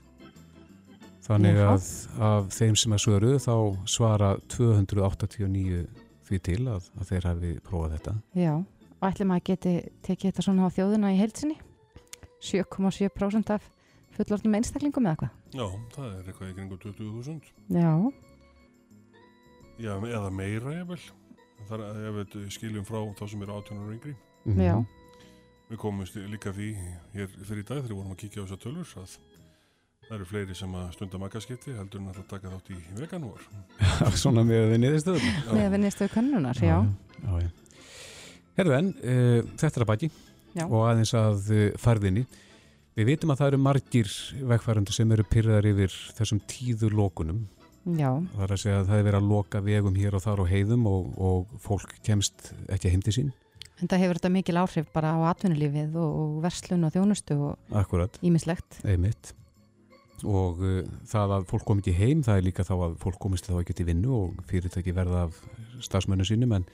[1.31, 1.89] Þannig að
[2.27, 3.55] af þeim sem er svöruð þá
[3.87, 5.85] svara 289
[6.27, 8.15] því til að, að þeir hafi prófað þetta.
[8.39, 8.55] Já,
[8.99, 9.75] og ætlum að geti
[10.07, 11.59] tekið þetta svona á þjóðuna í heilsinni?
[12.41, 13.69] 7,7% af
[14.17, 15.39] fullortum einstaklingum eða hvað?
[15.55, 17.55] Já, það er eitthvað í kringum 20.000.
[17.77, 17.93] Já.
[19.81, 21.01] Já, eða meira ég vel.
[21.69, 24.17] Það er ef við skiljum frá þá sem eru 18 ára yngri.
[24.45, 24.65] Mm -hmm.
[24.67, 25.00] Já.
[25.71, 26.73] Við komumst líka því
[27.15, 29.13] hér fyrir í dag þegar við vorum að kíkja á þessar tölur að
[30.09, 33.45] það eru fleiri sem að stunda makaskipti heldur en að taka þátt í veganvor.
[34.23, 35.29] Svona með við niðurstöðum.
[35.53, 36.81] Með við niðurstöðu kannunar, já.
[37.23, 37.51] já, já.
[38.57, 40.65] Herðu en, uh, þetta er að baki já.
[40.65, 42.25] og aðeins að uh, farðinni.
[42.99, 44.11] Við vitum að það eru margir
[44.51, 47.45] vegfærandur sem eru pyrraðar yfir þessum tíðu lókunum.
[47.87, 48.11] Já.
[48.35, 50.51] Það er að segja að það er verið að loka vegum hér og þar og
[50.51, 53.31] heiðum og, og fólk kemst ekki heim til sín.
[53.81, 57.77] En það hefur þetta mikil áhrif bara á atvinnulífið og, og verslun og þjónustu og
[58.23, 58.81] ímislegt.
[60.29, 63.49] Og uh, það að fólk kom ekki heim það er líka þá að fólk komist
[63.49, 65.39] þá ekki til vinnu og fyrirtæki verða af
[65.81, 66.67] stafsmönnu sínum en,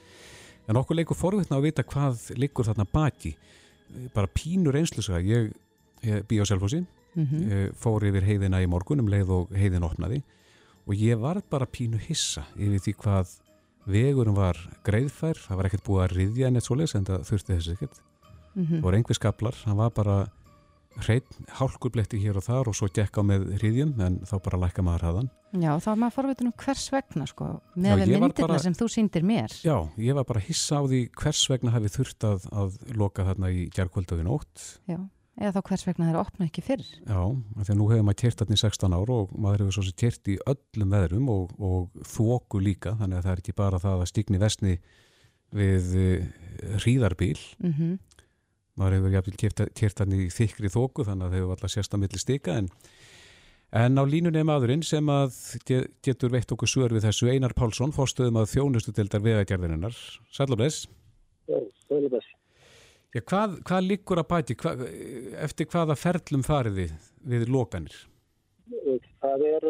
[0.66, 3.36] en okkur leikur forvittna að vita hvað leikur þarna baki.
[4.14, 5.52] Bara pínur einslusa ég,
[6.02, 7.72] ég bý á Selfossi mm -hmm.
[7.78, 10.22] fór yfir heiðina í morgun um leið og heiðin opnaði.
[10.86, 13.45] Og ég var bara pínu hissa yfir því hvað
[13.86, 17.54] vegurum var greiðfær það var ekkert búið að riðja en eitt svoleiðs en það þurfti
[17.54, 18.74] þessi ekkert mm -hmm.
[18.74, 20.16] það voru einhver skablar, hann var bara
[21.04, 24.84] hreitn hálkurbletti hér og þar og svo gekk á með hriðjum en þá bara lækka
[24.84, 25.28] maður hraðan.
[25.56, 29.26] Já, þá er maður forvitin um hvers vegna sko, með myndirna bara, sem þú síndir
[29.26, 29.52] mér.
[29.64, 33.52] Já, ég var bara hissa á því hvers vegna hafi þurft að, að loka þarna
[33.52, 34.64] í gerðkvöldaði nótt.
[34.88, 34.98] Já,
[35.36, 36.84] eða þá hvers vegna þeir opna ekki fyrr.
[37.04, 37.20] Já,
[37.60, 40.32] því að nú hefur maður kert í 16 ár og maður hefur svo sem kert
[40.32, 44.10] í öllum veðrum og, og þóku líka, þannig að það er ekki bara það að
[44.12, 44.76] stigni vestni
[45.56, 45.92] við
[46.82, 47.96] hríðarbíl mm -hmm
[48.76, 51.98] maður hefur jafnvel kert hann í þykri þóku þannig að þau hefur alltaf sérst á
[52.00, 52.68] milli stika en,
[53.80, 55.36] en á línunni er maðurinn sem að
[56.04, 60.00] getur veitt okkur svör við þessu Einar Pálsson, fórstöðum að þjónustu til þar vegagerðininnar.
[60.34, 60.84] Sælumleis?
[61.48, 62.35] Sælumleis.
[63.14, 64.56] Já, hvað, hvað liggur að bæti?
[64.60, 64.74] Hva,
[65.46, 66.90] eftir hvaða ferlum fariði
[67.26, 67.96] við lokanir?
[69.22, 69.66] það er,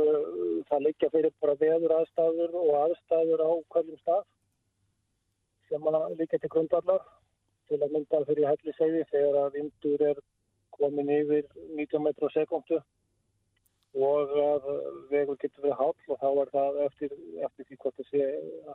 [0.68, 4.25] það liggja fyrir bara veður aðstæður og aðstæður á hverjum stað
[5.68, 7.05] sem liggja til grundarlar
[7.68, 10.20] til að mynda fyrir helliseiði þegar að vindur er
[10.77, 12.81] komin yfir 19 metru sekundu
[14.07, 14.66] og að
[15.11, 17.14] vegur getur verið hálf og þá er það eftir,
[17.49, 18.27] eftir því hvort það sé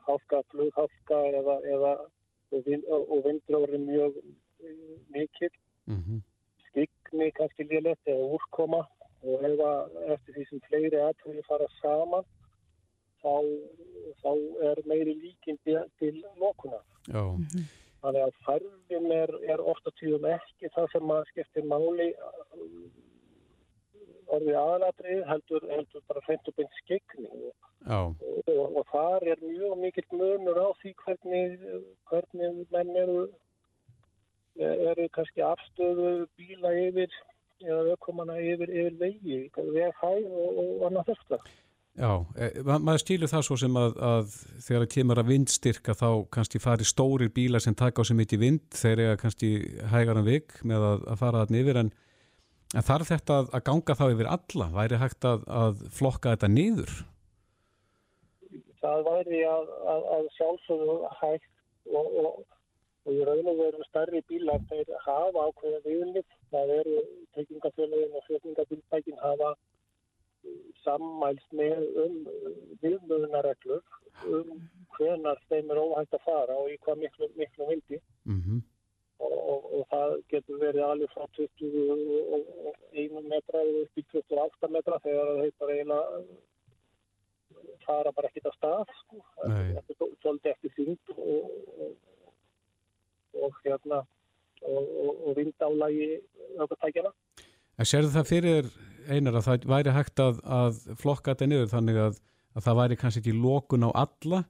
[0.07, 1.91] hálka, flughalka eða, eða
[2.51, 4.17] og vindur árið mjög
[5.15, 5.55] mikill.
[5.85, 6.19] Mm -hmm.
[6.67, 8.81] skikni kannski liðlegt eða úrkoma.
[9.23, 9.71] Og eða
[10.13, 12.25] eftir því sem fleiri aðtölu fara saman
[13.21, 13.35] þá,
[14.21, 14.31] þá
[14.69, 17.65] er meiri líkindi til lokuna mm -hmm.
[18.01, 22.09] þannig að færðin er, er ofta tíðum ekki það sem að skiptir máli
[24.31, 27.45] orðið aðalatrið heldur, heldur bara hreint og beint skegning
[27.87, 28.15] og,
[28.47, 31.59] og, og þar er mjög mikill munur á því hvernig,
[32.09, 33.27] hvernig menn eru
[34.91, 37.09] eru kannski afstöðu bíla yfir
[37.61, 41.41] eða auðkomana yfir, yfir vegi vegfæð og, og annað þetta
[41.91, 46.07] Já, e, maður stýlu það svo sem að, að þegar það kemur að vindstyrka þá
[46.31, 49.49] kannski fari stórir bílar sem taka á sig mitt í vind þegar það kannski
[49.91, 51.91] hægar en vik með að, að fara þarna yfir en
[52.71, 54.67] En þarf þetta að, að ganga þá yfir alla?
[54.75, 56.93] Væri hægt að, að flokka þetta niður?
[58.81, 59.73] Það væri að,
[60.15, 61.49] að sjálfsögðu hægt
[61.91, 62.39] og, og,
[63.05, 66.35] og í raun og veru starri bílar þeir hafa ákveða viðlið.
[66.53, 66.97] Það eru
[67.37, 69.53] tekingafélagin og flutningabíltækin hafa
[70.83, 72.15] sammælst með um
[72.81, 73.81] viðmöðunareglur
[74.25, 74.61] um
[74.97, 78.01] hvenar þeim er óhægt að fara og í hvað miklu, miklu vildi.
[78.25, 78.61] Mm -hmm
[79.21, 85.29] og, og, og það getur verið alveg frá 21 metra upp í 28 metra þegar
[85.29, 86.07] það heitar eiginlega
[87.85, 89.21] fara bara ekkit að stað sko.
[89.43, 91.43] þetta er svolítið eftir þyngd og,
[93.37, 94.03] og hérna
[94.61, 96.19] og vindálægi
[96.59, 97.13] aukastækjana
[97.79, 98.67] En sérðu það fyrir
[99.09, 102.19] einar að það væri hægt að, að flokka þetta niður þannig að,
[102.53, 104.43] að það væri kannski ekki lókun á alla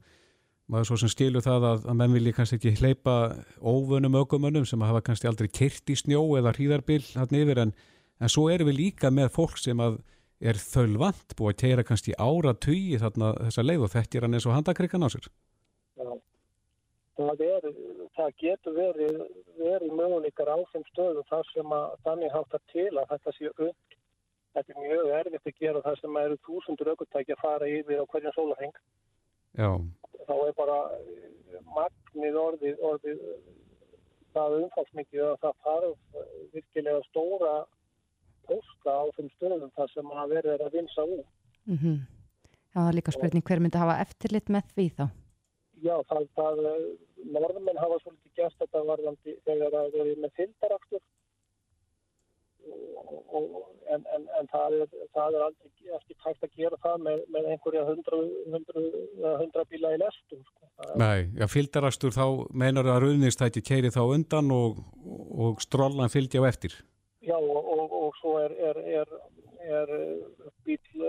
[0.71, 3.15] maður svo sem stilur það að, að menn vilji kannski ekki hleypa
[3.59, 7.73] óvönum ökumönnum sem hafa kannski aldrei kert í snjó eða hríðarbill hann yfir en,
[8.19, 9.99] en svo erum við líka með fólk sem að
[10.41, 14.47] er þölvant búið að keira kannski ára tugi þarna þessa leið og er hann eins
[14.47, 15.27] og handakrikkan á sér.
[17.21, 17.65] Það, er,
[18.17, 19.21] það getur verið,
[19.59, 23.97] verið möguleikar á þeim stöðum þar sem að þannig háttar til að þetta sé upp.
[24.51, 28.05] Þetta er mjög erfitt að gera það sem eru þúsundur aukvöldtæki að fara yfir á
[28.11, 28.79] hverjan sólaheng.
[29.59, 29.71] Já
[30.27, 33.21] þá er bara eh, magnið orðið, orðið
[34.35, 36.19] það umfalsmikið að það þarf
[36.55, 37.55] virkilega stóra
[38.47, 41.25] posta á þeim stöðum þar sem að verður að vinsa úr.
[41.67, 41.97] Mm -hmm.
[42.71, 45.05] Já, það er líka spurning hver myndi hafa eftirlit með því þá?
[45.81, 46.61] Já, það, það
[47.33, 51.03] norðmenn hafa svolítið gert þetta varðandi þegar það verður með fylgdarakstur
[52.61, 57.49] en, en, en það, er, það er aldrei ekki tægt að gera það með, með
[57.53, 58.19] einhverja hundra,
[58.53, 58.83] hundra,
[59.41, 60.69] hundra bíla í lestum sko.
[61.01, 62.25] Nei, já, fylgdarastur þá
[62.63, 66.77] meinar að rauðnistæti keiri þá undan og, og strollan fylgja á eftir
[67.21, 69.09] Já, og, og, og svo er, er, er,
[69.61, 69.91] er
[70.65, 71.05] bíl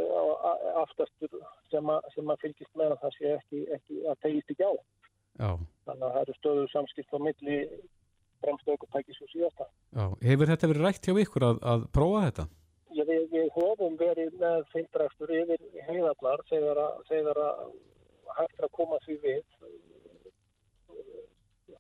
[0.83, 1.37] aftastur
[1.71, 4.73] sem, a, sem að fylgist með að það sé ekki, ekki að tegist ekki á
[4.73, 5.51] Já.
[5.89, 7.59] þannig að það eru stöðu samskipt á milli
[8.43, 9.69] fremstu aukvöldtækis og síðasta.
[9.95, 12.47] Já, hefur þetta verið rætt hjá ykkur að, að prófa þetta?
[12.93, 17.63] Já, við, við höfum verið með feildrækstur yfir heiðallar þegar að, þegar að
[18.39, 19.43] hægt að koma því við.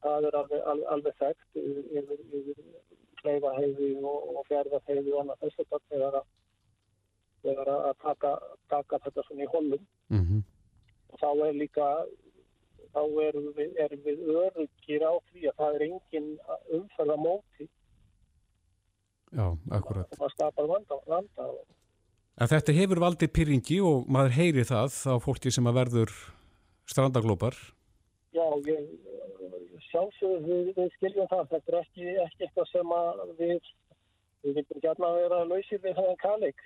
[0.02, 2.62] Það er alveg, alveg, alveg þekkt yfir, yfir
[3.22, 6.30] kleiðaheiði og, og fjærðaheiði og annað þess að þegar að,
[7.42, 8.32] þegar að taka,
[8.70, 9.86] taka þetta svona í holum.
[10.12, 10.42] Mm -hmm.
[11.20, 11.88] Þá er líka
[12.92, 16.28] þá erum við, erum við öryggir á því að það er engin
[16.78, 17.68] umfæða móti
[19.32, 20.10] Já, akkurat.
[20.12, 21.46] Það skapar vanda, vanda
[22.40, 26.12] En þetta hefur valdið pyrringi og maður heyri það á fólki sem að verður
[26.88, 27.56] strandaglópar.
[28.32, 31.50] Já, ég sjálfsögur við, við skiljum það.
[31.52, 33.58] Þetta er ekki, ekki eitthvað sem að við
[34.42, 36.64] við viljum að vera lausir við þennan kallik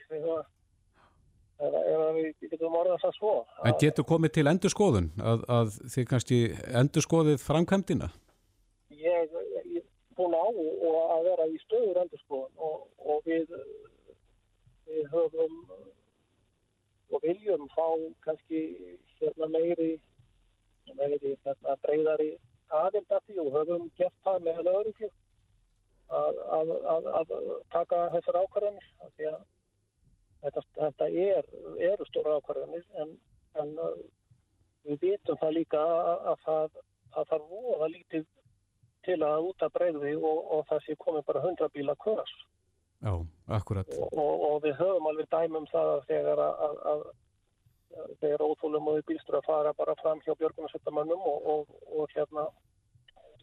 [1.61, 3.35] þegar eða við getum orðað það svo.
[3.65, 6.41] En getur komið til endurskoðun að, að þið kannski
[6.83, 8.09] endurskoðið framkvæmdina?
[8.97, 9.85] Ég er
[10.17, 13.53] búin á og að vera í stöður endurskoðun og, og við,
[14.91, 15.61] við höfum
[17.15, 17.87] og viljum fá
[18.27, 18.63] kannski
[19.21, 19.93] hérna meiri,
[20.99, 22.33] meiri hérna, breyðari
[22.75, 25.07] aðild að því og höfum gert það með lögur
[26.07, 26.73] að, að,
[27.21, 27.37] að
[27.75, 29.39] taka þessar ákvarðanir því að
[30.45, 31.51] þetta, þetta er,
[31.91, 33.15] eru stóra ákvarðanir en,
[33.63, 33.95] en uh,
[34.87, 36.83] við vitum það líka að, að það,
[37.21, 38.27] að það voða lítið
[39.07, 42.35] til að út að breyði og, og það sé komið bara 100 bíla kvöðs
[43.05, 43.13] Já,
[43.53, 43.91] akkurat.
[43.93, 47.03] Og, og, við höfum alveg dæmum það að þegar að, að, að
[48.23, 52.47] þegar óþólum og bílstur að fara bara fram hjá björgunarsveitamönnum og, og hérna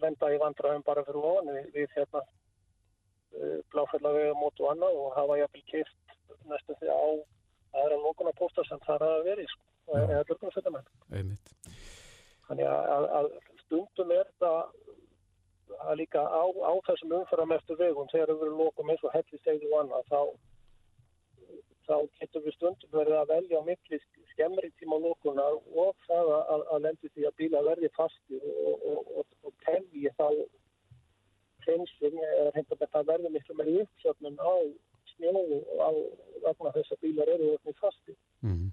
[0.01, 5.15] lenda í vandraðum bara fyrir ofan við, við hérna uh, bláfællavega mót og annað og
[5.19, 6.02] hafa jafnvel kipt
[6.51, 7.03] næstu því á
[7.81, 9.65] aðra lókunarpóstar sem það hafa verið sko,
[9.99, 10.89] eða björgunarsveitamenn.
[11.19, 11.53] Einmitt.
[12.47, 13.29] Þannig að, að
[13.63, 14.59] stundum er það
[15.83, 19.71] að líka á, á þessum umfæramestu vegum þegar við verum lókum eins og helli segðu
[19.79, 20.19] annað þá,
[21.87, 23.99] þá getur við stundum verið að velja á mikli
[24.33, 29.11] skemmri tíma lókunar og það að, að lendi því að bíla verði fasti og, og,
[29.21, 30.27] og, og telji þá
[31.63, 34.53] hreinsum eða reynda með það verði miklu meiri uppsöfnum á
[35.15, 35.89] snjóðu á
[36.43, 38.17] vegna þess að bílar eru orðinni fasti.
[38.43, 38.71] Mm -hmm.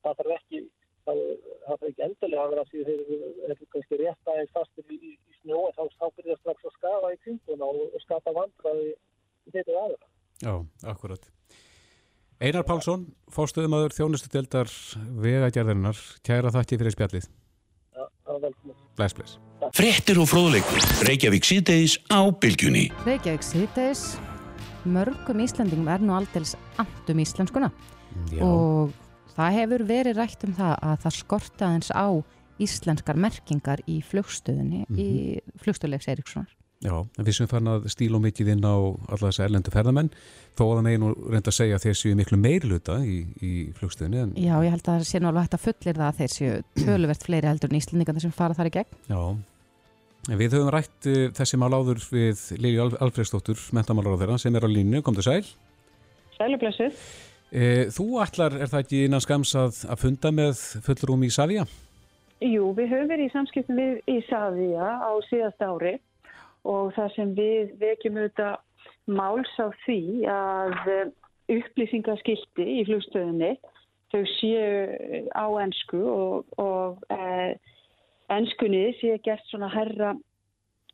[0.00, 0.60] Það þarf ekki
[1.06, 3.02] það er ekki endilega að vera því þeir
[3.48, 6.76] eru kannski rétt aðeins fastir í, í, í snjó en þá, þá byrja strax að
[6.76, 10.10] skafa í kringuna og, og skapa vandraði í þetta aðra.
[10.40, 10.54] Já,
[10.92, 11.28] akkurat.
[12.40, 14.70] Einar Pálsson, fórstuðumadur þjónustudeldar
[15.20, 17.28] vegagerðarinnar, kæra þakki fyrir spjallið.
[17.92, 18.78] Já, það var velkominn.
[18.96, 19.36] Bless, bless.
[19.76, 22.88] Frettir og fróðleikur, Reykjavík síðdeis á bylgjunni.
[23.04, 24.06] Reykjavík síðdeis,
[24.84, 27.70] mörgum Íslandingum er nú aldels andum íslenskuna
[28.32, 28.42] Já.
[28.42, 28.92] og
[29.40, 32.08] Það hefur verið rætt um það að það skortaðins á
[32.60, 34.98] íslenskar merkingar í flugstöðunni, mm -hmm.
[35.00, 35.60] í mhm.
[35.62, 36.56] flugstöðulegs Erikssonar.
[36.80, 40.10] Já, við sem fann að stíl og mikið inn á alla þess að erlendu ferðamenn,
[40.56, 44.22] þó að það meginu reynda að segja að þeir séu miklu meirluta í, í flugstöðunni.
[44.22, 44.32] En...
[44.36, 47.26] Já, ég held að það sé náttúrulega hægt að fullir það að þeir séu töluvert
[47.26, 48.96] fleiri heldur en íslendingar sem fara þar í gegn.
[49.12, 49.20] Já,
[50.28, 54.66] við höfum rætt uh, þessi mál áður við Lili Alfredsdóttur, mentamálar á þeirra, sem er
[54.66, 55.42] á línu, kom til sæl.
[56.36, 57.00] Sælublessuð.
[57.50, 61.64] E, þú ætlar, er það ekki innan skams að, að funda með fullrúm í Savia?
[62.40, 65.96] Jú, við höfum verið í samskiptum við í Savia á síðast ári
[66.68, 68.54] og það sem við vekjum auðvitað
[69.10, 71.00] máls á því að e,
[71.56, 73.50] upplýsingaskildi í flugstöðinni
[74.14, 77.56] þau séu á ennsku og, og e,
[78.30, 80.14] ennskunni séu gert svona herra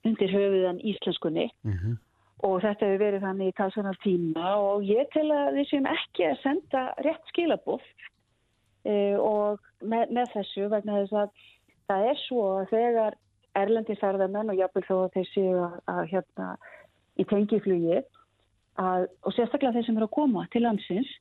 [0.07, 1.51] undir höfuðan íslenskunni.
[1.67, 2.03] Mm -hmm
[2.45, 6.27] og þetta hefur verið þannig í talsverðan tíma og ég tel að við séum ekki
[6.29, 7.85] að senda rétt skilabóð
[8.85, 11.47] e, og með, með þessu vegna þess að
[11.89, 13.17] það er svo að þegar
[13.57, 16.49] erlendi ferðarmenn og jápil þó að þeir séu að, að hérna
[17.17, 21.15] í tengiflugi að, og sérstaklega þeir sem eru að koma til landsins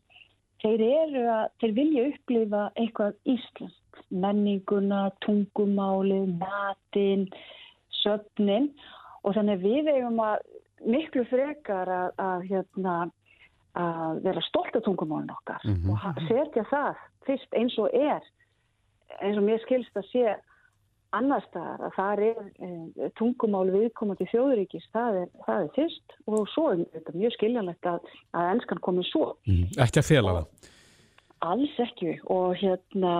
[0.65, 7.27] þeir eru að, þeir vilja upplifa eitthvað íslensk menninguna, tungumáli, matin
[8.03, 8.71] söfnin.
[9.25, 10.43] Og þannig við eigum að
[10.85, 12.95] miklu frekar að, að, hérna,
[13.79, 15.91] að vera stolt af tungumálun okkar mm -hmm.
[15.91, 18.21] og setja það fyrst eins og er.
[19.21, 20.35] Eins og mér skilst að sé
[21.15, 26.15] annar staðar að það er e, tungumál viðkomandi þjóðuríkis það er, það er fyrst.
[26.27, 27.99] Og svo er þetta mjög skiljanlegt að,
[28.35, 29.35] að ennskan komi svo.
[29.47, 30.71] Mm, Ekki að fela það?
[31.45, 32.19] Alls ekki.
[32.35, 33.13] Og hérna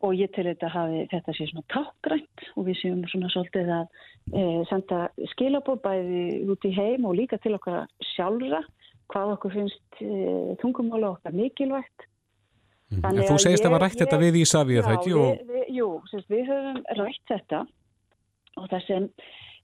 [0.00, 3.88] og ég til þetta hafi þetta sé svona takkgrænt og við séum svona svolítið að
[4.32, 5.00] e, senda
[5.34, 7.84] skilabóð bæði út í heim og líka til okkar
[8.14, 8.62] sjálfra
[9.12, 12.06] hvað okkur finnst e, tungumála okkar mikilvægt
[12.94, 13.02] mm.
[13.04, 15.12] En þú segist að það var rætt ég, þetta við í Savíu það ekki?
[15.18, 15.28] Og...
[15.28, 17.62] Við, við, jú, sérst, við höfum rætt þetta
[18.56, 19.10] og það sem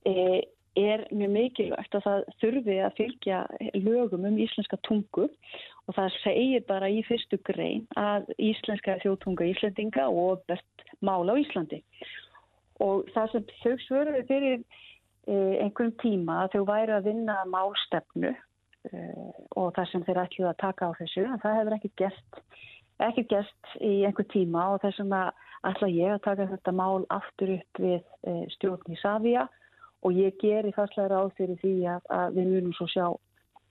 [0.06, 0.42] e,
[0.76, 3.40] er mjög mikilvægt að það þurfi að fylgja
[3.80, 5.30] lögum um íslenska tungu
[5.86, 11.40] og það segir bara í fyrstu grein að íslenska þjóðtunga Íslandinga og best mála á
[11.42, 11.82] Íslandi.
[12.82, 18.32] Og það sem þau svöruði fyrir eh, einhverjum tíma að þau væri að vinna málstefnu
[18.32, 22.40] eh, og það sem þeir ætluði að taka á þessu en það hefur ekki gert
[23.06, 24.70] ekki gert í einhver tíma.
[24.74, 28.98] Og þess að ætla ég að taka þetta mál aftur upp við eh, stjórn í
[29.02, 29.46] Savia.
[30.04, 33.06] Og ég ger í fastlega ráð fyrir því að, að við munum svo sjá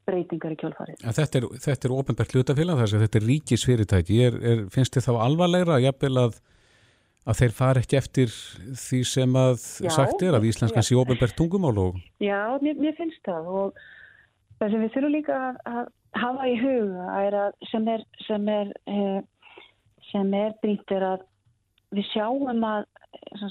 [0.06, 1.00] breytingar í kjölfarið.
[1.04, 4.20] Ja, þetta er, er ofinbært hlutafélag þess að þetta er ríkisfyrirtæki.
[4.28, 5.80] Er, er, finnst þið þá alvarlegra
[6.22, 6.40] að,
[7.26, 8.34] að þeir fara ekki eftir
[8.86, 11.76] því sem að já, sagt er að íslenskan sé ofinbært tungumál?
[11.82, 12.02] Og...
[12.24, 13.86] Já, mér, mér finnst það og
[14.60, 18.74] það sem við þurfum líka að hafa í huga er að sem er sem er,
[18.88, 19.22] eh,
[20.12, 21.26] sem er brýnt er að
[21.96, 22.86] við sjáum að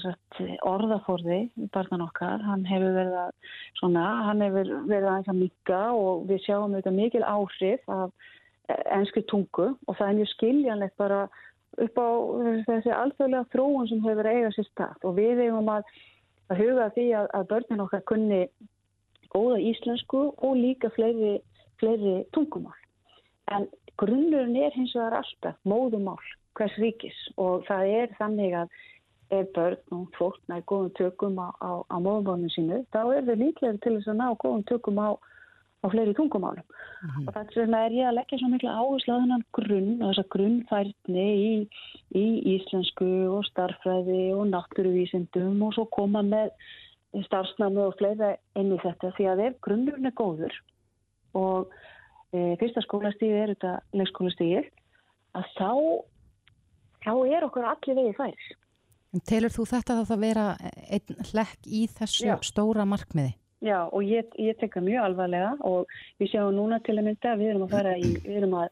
[0.01, 1.39] sagt, orðaforði
[1.73, 3.33] barnan okkar, hann hefur verið að
[3.79, 8.11] svona, hann hefur verið að að mikka og við sjáum auðvitað mikil áhrif af
[8.95, 11.25] ennsku tungu og það er mjög skiljanlegt bara
[11.85, 12.09] upp á
[12.69, 14.95] þessi alþjóðlega þróun sem hefur eigað sér stað.
[15.03, 15.91] Og við eigum að,
[16.49, 18.41] að huga því að, að börnin okkar kunni
[19.35, 21.37] góða íslensku og líka fleiri,
[21.81, 22.77] fleiri tungumál.
[23.51, 23.67] En
[23.99, 26.19] grunnurinn er hins vegar alltaf móðumál
[26.55, 28.75] hvers ríkis og það er þannig að
[29.33, 33.41] ef börn og fólk næri góðum tökum á, á, á móðumálunum sínu, þá er það
[33.41, 35.09] líklega til þess að ná góðum tökum á,
[35.81, 37.27] á fleiri tungumálum mm -hmm.
[37.27, 40.25] og þess vegna er ég að leggja svo miklu áherslu á þennan grunn og þessa
[40.33, 41.53] grunnfærni í,
[42.13, 46.49] í íslensku og starfræði og náttúruvísindum og svo koma með
[47.23, 50.55] starfsnámi og fleira inn í þetta því að ef grunnurinn er góður
[51.33, 51.71] og
[52.33, 54.65] e, fyrsta skólastíði er þetta leikskólastíði
[55.35, 55.71] að þá
[57.05, 58.53] þá er okkur allir vegið færis
[59.23, 60.45] Telur þú þetta að það vera
[60.89, 62.35] einn hlekk í þessu Já.
[62.43, 63.35] stóra markmiði?
[63.65, 65.87] Já og ég, ég tekka mjög alvarlega og
[66.19, 68.67] við sjáum núna til að mynda við erum að fara í, við erum að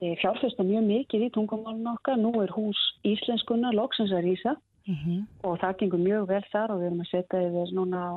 [0.00, 4.54] e, fjárfesta mjög mikið í tungumálun okkar, nú er hús íslenskunna loksins að rýsa
[4.86, 5.20] mm -hmm.
[5.42, 8.12] og það gengur mjög vel þar og við erum að setja yfir núna á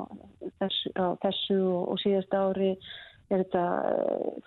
[0.60, 2.72] þessu, á þessu og, og síðast ári
[3.30, 3.96] er þetta e,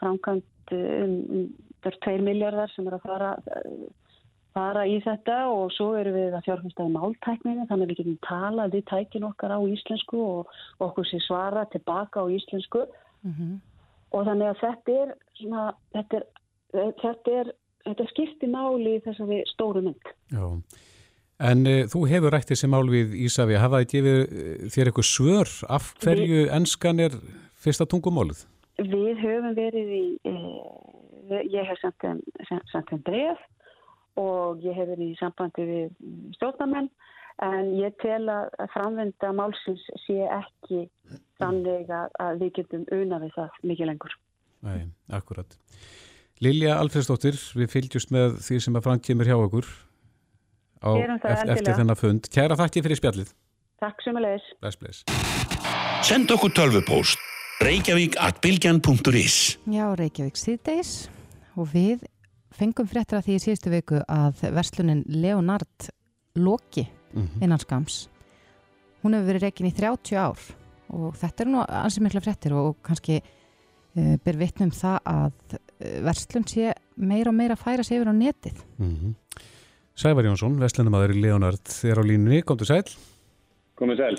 [0.01, 1.47] framkvæmt um, um,
[1.83, 3.37] það er 2 miljardar sem er að fara
[4.55, 8.19] fara í þetta og svo erum við að fjárfæsta í máltækninu þannig að við getum
[8.27, 10.53] talað í tækin okkar á íslensku og
[10.85, 13.59] okkur sé svara tilbaka á íslensku mm -hmm.
[14.13, 16.25] og þannig að þetta er svona, þetta er,
[17.03, 17.53] þetta er,
[17.87, 20.13] þetta er skipti máli í þessari stóru mynd.
[20.33, 20.47] Já,
[21.51, 25.49] en e, þú hefur rætt þessi mál við Ísafi, hafaði gefið eh, þér eitthvað svör
[25.69, 27.13] af hverju við, enskan er
[27.57, 28.45] fyrsta tungumálið?
[28.79, 30.35] Við höfum verið í, e,
[31.49, 33.41] ég hef sendt þeim bref
[34.21, 35.93] og ég hef verið í sambandi við
[36.37, 36.91] stjórnarmenn
[37.43, 40.85] en ég tel að framvenda málsins sé ekki
[41.41, 44.17] þannig að við getum unna við það mikið lengur.
[44.63, 45.57] Nei, akkurat.
[46.43, 49.67] Lilja Alfredsdóttir, við fylgjumst með því sem að Frank kemur hjá okkur
[50.83, 52.31] á, eftir, eftir þennan fund.
[52.35, 53.35] Kæra þakki fyrir spjallið.
[53.83, 54.49] Takk sem að leis.
[54.63, 55.05] Bless, bless.
[56.07, 57.31] Send okkur tölvupóst
[57.63, 59.37] reykjavík at bilgjan.is
[59.71, 60.93] Já, Reykjavík síðdeis
[61.55, 62.03] og við
[62.57, 65.91] fengum fréttir að því í síðustu viku að verslunin Leonard
[66.37, 67.45] Loki mm -hmm.
[67.45, 68.09] innan skams
[69.03, 70.39] hún hefur verið reikin í 30 ár
[70.93, 73.21] og þetta er nú ansið mikla fréttir og kannski
[73.97, 78.13] uh, ber vittnum það að uh, verslun sé meira og meira að færa sig yfir
[78.13, 79.15] á netið mm -hmm.
[79.95, 82.89] Sævar Jónsson, vestlunumæður í Leonard þér á línunni, kom til sæl
[83.77, 84.17] Komið sæl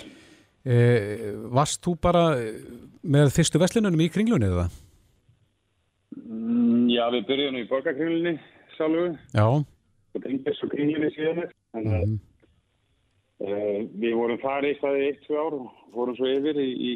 [0.66, 2.38] eh, Varst þú bara
[3.02, 4.70] með fyrstu vestlunum í kringlunni eða?
[6.18, 8.34] Mm, já, við byrjum í borgarkringlunni
[8.76, 9.05] sjálfu.
[9.34, 9.45] Já.
[10.14, 11.51] Og tengis og kringlunni síðan.
[11.74, 12.16] Þannig að mm.
[13.47, 16.93] uh, við vorum farið í staði eitt, tvö ár og vorum svo yfir í, í,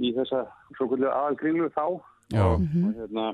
[0.00, 0.44] í þessa
[0.78, 1.86] svo kvöldu aðalkringlu þá.
[2.32, 2.44] Já.
[2.44, 2.86] Og, -hmm.
[2.88, 3.26] og hérna,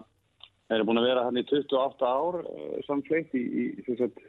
[0.74, 4.20] erum búin að vera hann í 28 ár uh, samfleitt í, í þess að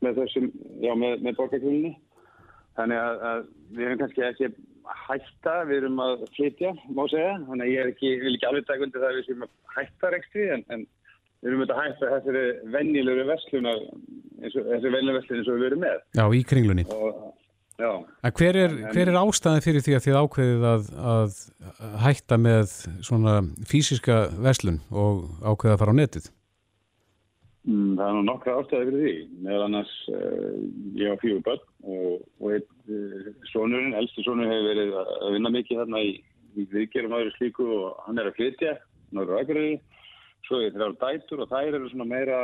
[0.00, 0.46] með þessum,
[0.80, 1.94] já, með, með borgarkringlunni.
[2.78, 3.40] Þannig að, að
[3.76, 4.52] við erum kannski ekki
[5.06, 8.86] hætta, við erum að flytja, má segja, þannig að ég ekki, vil ekki alveg taka
[8.86, 10.86] undir það að við séum að hætta rekstri, en, en
[11.40, 13.84] við erum að hætta þessari vennilegri verslunar,
[14.46, 16.02] þessari vennilegri verslunar eins og við verum með.
[16.18, 16.86] Já, í kringlunni.
[16.96, 17.22] Og,
[17.80, 17.92] já.
[18.28, 21.40] En hver er, hver er ástæðin fyrir því að þið ákveðið að, að
[22.06, 22.76] hætta með
[23.06, 23.38] svona
[23.70, 26.30] fysiska verslun og ákveðið að fara á netið?
[27.68, 29.14] Mm, það er nú nokkra ástæði fyrir því.
[29.44, 30.54] Meðal annars, uh,
[30.96, 35.52] ég á fjögur börn og, og einn uh, sonurinn, elsti sonurinn hefur verið að vinna
[35.52, 36.14] mikið þarna í,
[36.56, 38.74] í viðgerum aðra slíku og hann er að flytja,
[39.12, 39.76] náður aðgræði.
[40.48, 42.42] Svo er það dætur og þær eru svona meira,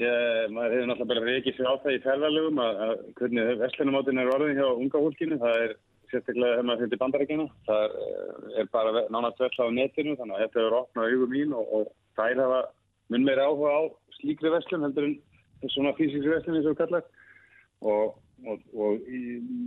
[0.00, 4.24] ég, maður hefur náttúrulega bara reykið sér á það í ferðarlegum að, að hvernig vestlunumáttin
[4.24, 5.42] er orðin hjá unga hólkinu.
[5.44, 7.50] Það er sérstaklega þegar maður fyrir bandarækina.
[7.68, 11.36] Það er, eh, er bara nánast vell á netinu þannig að þetta er opnað augum
[11.36, 12.62] mín og, og þær hafa
[13.12, 13.82] mun meira áhuga á
[14.18, 15.16] slíkri vestlun heldur en
[15.74, 17.04] svona fysisri vestlun eins og kallar.
[17.82, 19.06] Og, og, og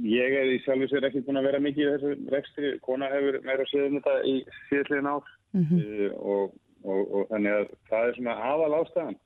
[0.08, 3.12] ég er í sjálf og sér ekki búin að vera mikið í þessu rekstri, kona
[3.12, 4.36] hefur meira séð um þetta í
[4.70, 5.32] síðastlegin ár.
[5.56, 5.82] Mm -hmm.
[6.10, 6.50] uh,
[6.86, 9.18] og, og þannig að það er svona aðal ástæðan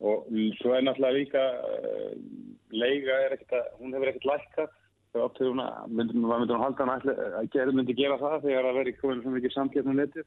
[0.00, 2.12] og svo er náttúrulega líka uh,
[2.72, 4.76] leiga er ekkert að, hún hefur ekkert lækkað.
[5.10, 6.90] Þegar áttur hún að myndum við að halda hann
[7.40, 10.26] að gera myndi gera það þegar að veri komin svo mikið samkjöfnum netið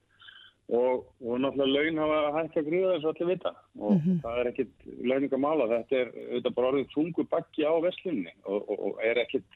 [0.69, 3.51] og, og náttúrulega laun hafa hægt að gruða eins og allir vita.
[3.79, 4.21] Og mm -hmm.
[4.23, 4.73] það er ekkit
[5.09, 9.49] launingamála, þetta er þetta bara orðið tungu bakki á veslinni og, og, og er ekkit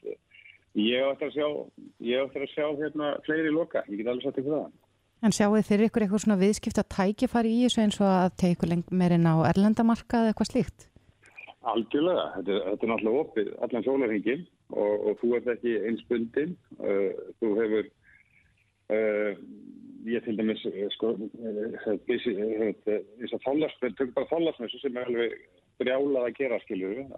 [0.74, 1.48] ég átti að sjá,
[2.00, 4.70] ég átti að sjá hérna fleiri loka, ég get alveg satt ykkur það.
[5.22, 8.66] En sjáu fyrir ykkur eitthvað svona viðskipt að tækifari í þessu eins og að teiku
[8.90, 10.86] meirinn á erlendamarka eða eitthvað slíkt?
[11.68, 14.44] Algjörlega, þetta er, þetta er náttúrulega opið allan sólarhengin
[14.78, 17.88] og þú ert ekki einsbundin uh, þú hefur
[18.94, 19.32] uh,
[20.06, 21.14] ég til dæmis eh, sko
[22.06, 25.34] þess eh, eh, að þállarsmjössu, tökum bara þállarsmjössu sem er alveg
[25.80, 27.08] brjálað að gera skilju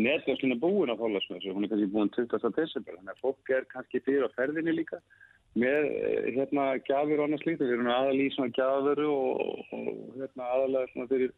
[0.00, 2.56] netverslun er búin á þállarsmjössu hún er kannski búin 20.
[2.56, 5.00] desember þannig að fólk er kannski fyrir á ferðinni líka
[5.58, 5.88] með
[6.32, 10.92] hérna gafur og annars líkt við erum aðal í svona gafuru og, og hérna aðalega
[10.94, 11.34] svona fyrir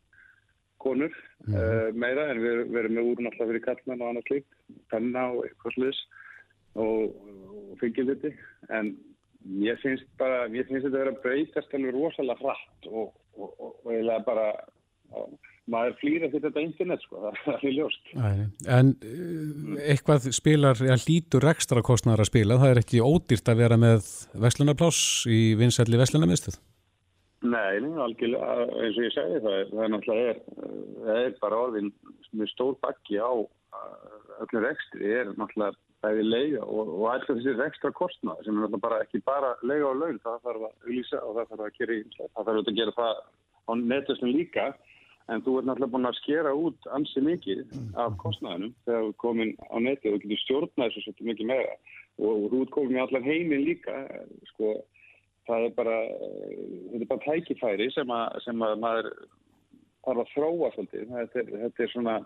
[0.84, 1.88] konur mm -hmm.
[1.88, 4.52] uh, meira en við, við erum með úr náttúrulega fyrir kallmenn og annars líkt
[4.92, 6.00] penna og eitthvað sluðis
[6.74, 7.02] og,
[7.72, 8.30] og fengjum þetta
[8.78, 8.94] en
[9.44, 13.74] mér finnst bara, mér finnst þetta að vera breytast alveg rosalega hratt og, og, og,
[13.84, 14.46] og eiginlega bara
[15.70, 18.12] maður flýra þetta internet sko, það er ljóst.
[18.14, 23.64] En eh, eitthvað spilar, eða hlítur ekstra kostnæðar að spila, það er ekki ódýrt að
[23.64, 24.08] vera með
[24.44, 26.60] vestlunarpláss í vinsælli vestlunarmiðstöð?
[27.44, 30.68] Nei, algjörlega, eins og ég segi það, það er náttúrulega, er,
[31.04, 31.90] það er bara orðin
[32.32, 33.32] með stór bakki á
[34.44, 39.02] öllum rekstri, er náttúrulega bæði leiga og, og alltaf þessi ekstra kostnað sem er bara
[39.04, 42.50] ekki bara leiga og laun, það þarf að auðvisa og það þarf að gera, það
[42.50, 43.22] þarf að gera það
[43.64, 44.66] á netustum líka
[45.32, 47.62] en þú ert náttúrulega búin að skera út ansi mikið
[48.00, 51.78] af kostnaðinum þegar þú komin á neti og getur stjórnað þessu svolítið mikið meira
[52.20, 54.02] og, þú ert komin í allar heiminn líka,
[54.52, 54.74] sko
[55.48, 55.96] það er bara,
[56.90, 59.10] þetta er bara tækifæri sem að, sem að maður
[60.04, 61.08] þarf að þróa svolítið.
[61.10, 62.16] Þetta er, þetta er svona,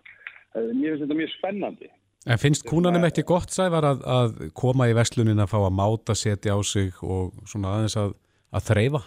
[0.55, 1.91] mér finnst þetta mjög spennandi.
[2.27, 6.17] En finnst kúnanum ekki gott sævar að, að koma í vestlunin að fá að máta,
[6.19, 8.17] setja á sig og svona aðeins að,
[8.51, 9.03] að þreyfa?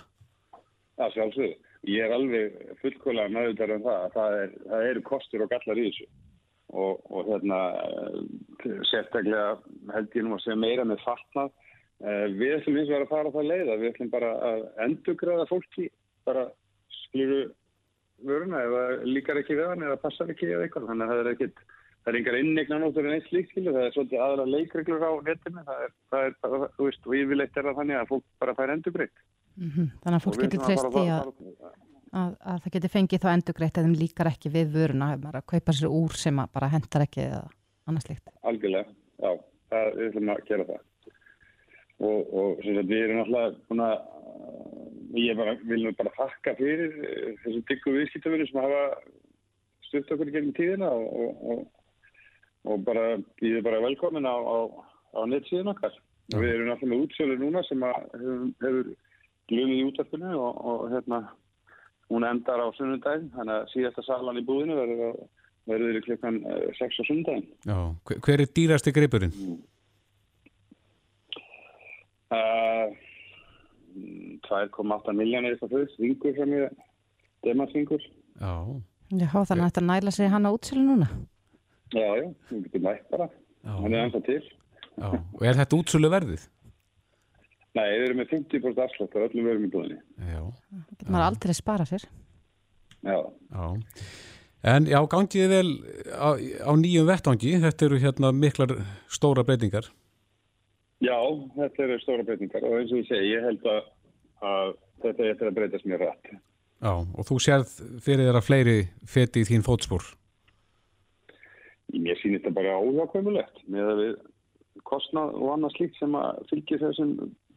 [1.01, 1.57] Það sjálfsögur.
[1.89, 5.81] Ég er alveg fullkólega meðvitað um það að það, er, það eru kostur og gallar
[5.81, 6.07] í þessu
[6.71, 7.61] og, og hérna
[8.87, 9.47] sérstaklega
[9.95, 11.49] held ég nú að segja meira með fatnað
[12.01, 15.83] Eh, við ætlum eins og að fara það leiða, við ætlum bara að endurgræða fólki,
[16.25, 16.47] bara
[17.03, 17.43] skilju
[18.25, 21.29] vöruna eða líkar ekki við hann eða passar ekki eða eitthvað, þannig að það er
[21.35, 21.61] ekkit,
[22.01, 25.11] það er engar innegna nótur en eitt slíkt skilju, það er svolítið aðra leikreglur á
[25.27, 28.27] netinu, það er, það er bara, þú veist, og yfirleitt er það þannig að fólk
[28.41, 29.23] bara fær endurgrætt.
[29.55, 29.87] Mm -hmm.
[30.03, 31.33] Þannig að fólk getur treyst í að,
[32.21, 35.71] að, að það getur fengið þá endurgrætt eða þeim líkar ekki við vöruna, að kaupa
[35.73, 37.43] sér úr sem bara hendar ekki eða
[37.85, 38.31] annars líkt.
[38.41, 38.87] Algjörlega,
[39.21, 39.31] já,
[39.69, 40.81] það, við ætlum að gera það
[42.01, 47.33] og, og sagt, við erum alltaf að ég bara, vil nú bara þakka fyrir eh,
[47.43, 48.81] þessu diggu viðskiptafinu sem hafa
[49.87, 51.63] stutt okkur gegnum tíðina og, og,
[52.65, 54.57] og bara ég er bara velkomin á, á,
[55.17, 55.93] á nettsíðan okkar.
[56.31, 56.39] Ja.
[56.39, 58.91] við erum alltaf með útsölu núna sem hefur, hefur
[59.51, 61.19] glöðið í útvarpinu og hérna
[62.11, 65.17] hún endar á sunnundagin þannig að síðasta salan í búðinu verður
[65.69, 66.39] verður klukkan
[66.77, 67.77] 6 eh, á sunnundagin Já,
[68.23, 69.35] hver er dýrasti greipurinn?
[69.35, 69.59] Mm.
[72.31, 72.95] Uh,
[74.47, 76.79] 2,8 miljónir eitthvað þau, svingur sem ég
[77.43, 78.07] demarsvingur
[78.39, 78.53] Já,
[79.11, 81.11] já þannig að þetta næla sig hann á útsölu núna.
[81.11, 81.19] Já,
[81.95, 82.09] já,
[82.49, 83.29] við getum nætt bara.
[83.67, 84.41] Hann er ennþá til.
[84.97, 85.07] Já.
[85.11, 86.47] Og er þetta útsölu verðið?
[87.77, 90.41] Nei, við erum með 50% afsláttar öllum verðum í búinni Já.
[90.43, 92.03] Það getur maður aldrei spara sér.
[93.01, 93.17] Já,
[93.55, 93.65] já.
[94.71, 95.69] En já, gangiði vel
[96.13, 98.75] á, á nýjum vettvangi, þetta eru hérna miklar
[99.09, 99.87] stóra breytingar.
[101.01, 101.17] Já,
[101.55, 102.67] þetta eru stóra breytingar.
[102.67, 103.87] Og eins og ég segi, ég held að,
[104.45, 104.73] að
[105.07, 106.33] þetta er að breytast mjög rætt.
[106.81, 107.73] Já, og þú sérð
[108.05, 108.77] fyrir þeirra fleiri
[109.09, 110.05] feti í þín fótspór?
[111.91, 114.13] Mér sýnir þetta bara óhjákvæmulegt með að við
[114.87, 117.11] kostnað og annað slíkt sem að fylgja þessum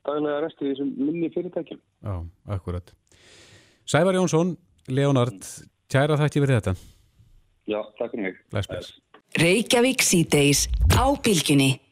[0.05, 1.81] daglega resti í þessum minni fyrirtækjum.
[2.05, 2.17] Já,
[2.57, 2.93] akkurat.
[3.89, 4.57] Sævar Jónsson,
[4.89, 5.41] Leonard,
[5.93, 6.75] kæra þætti verið þetta.
[7.71, 8.43] Já, takk fyrir mig.
[8.53, 8.93] Læsbjörns.
[9.41, 11.84] Reykjavík síðdeis á bylginni.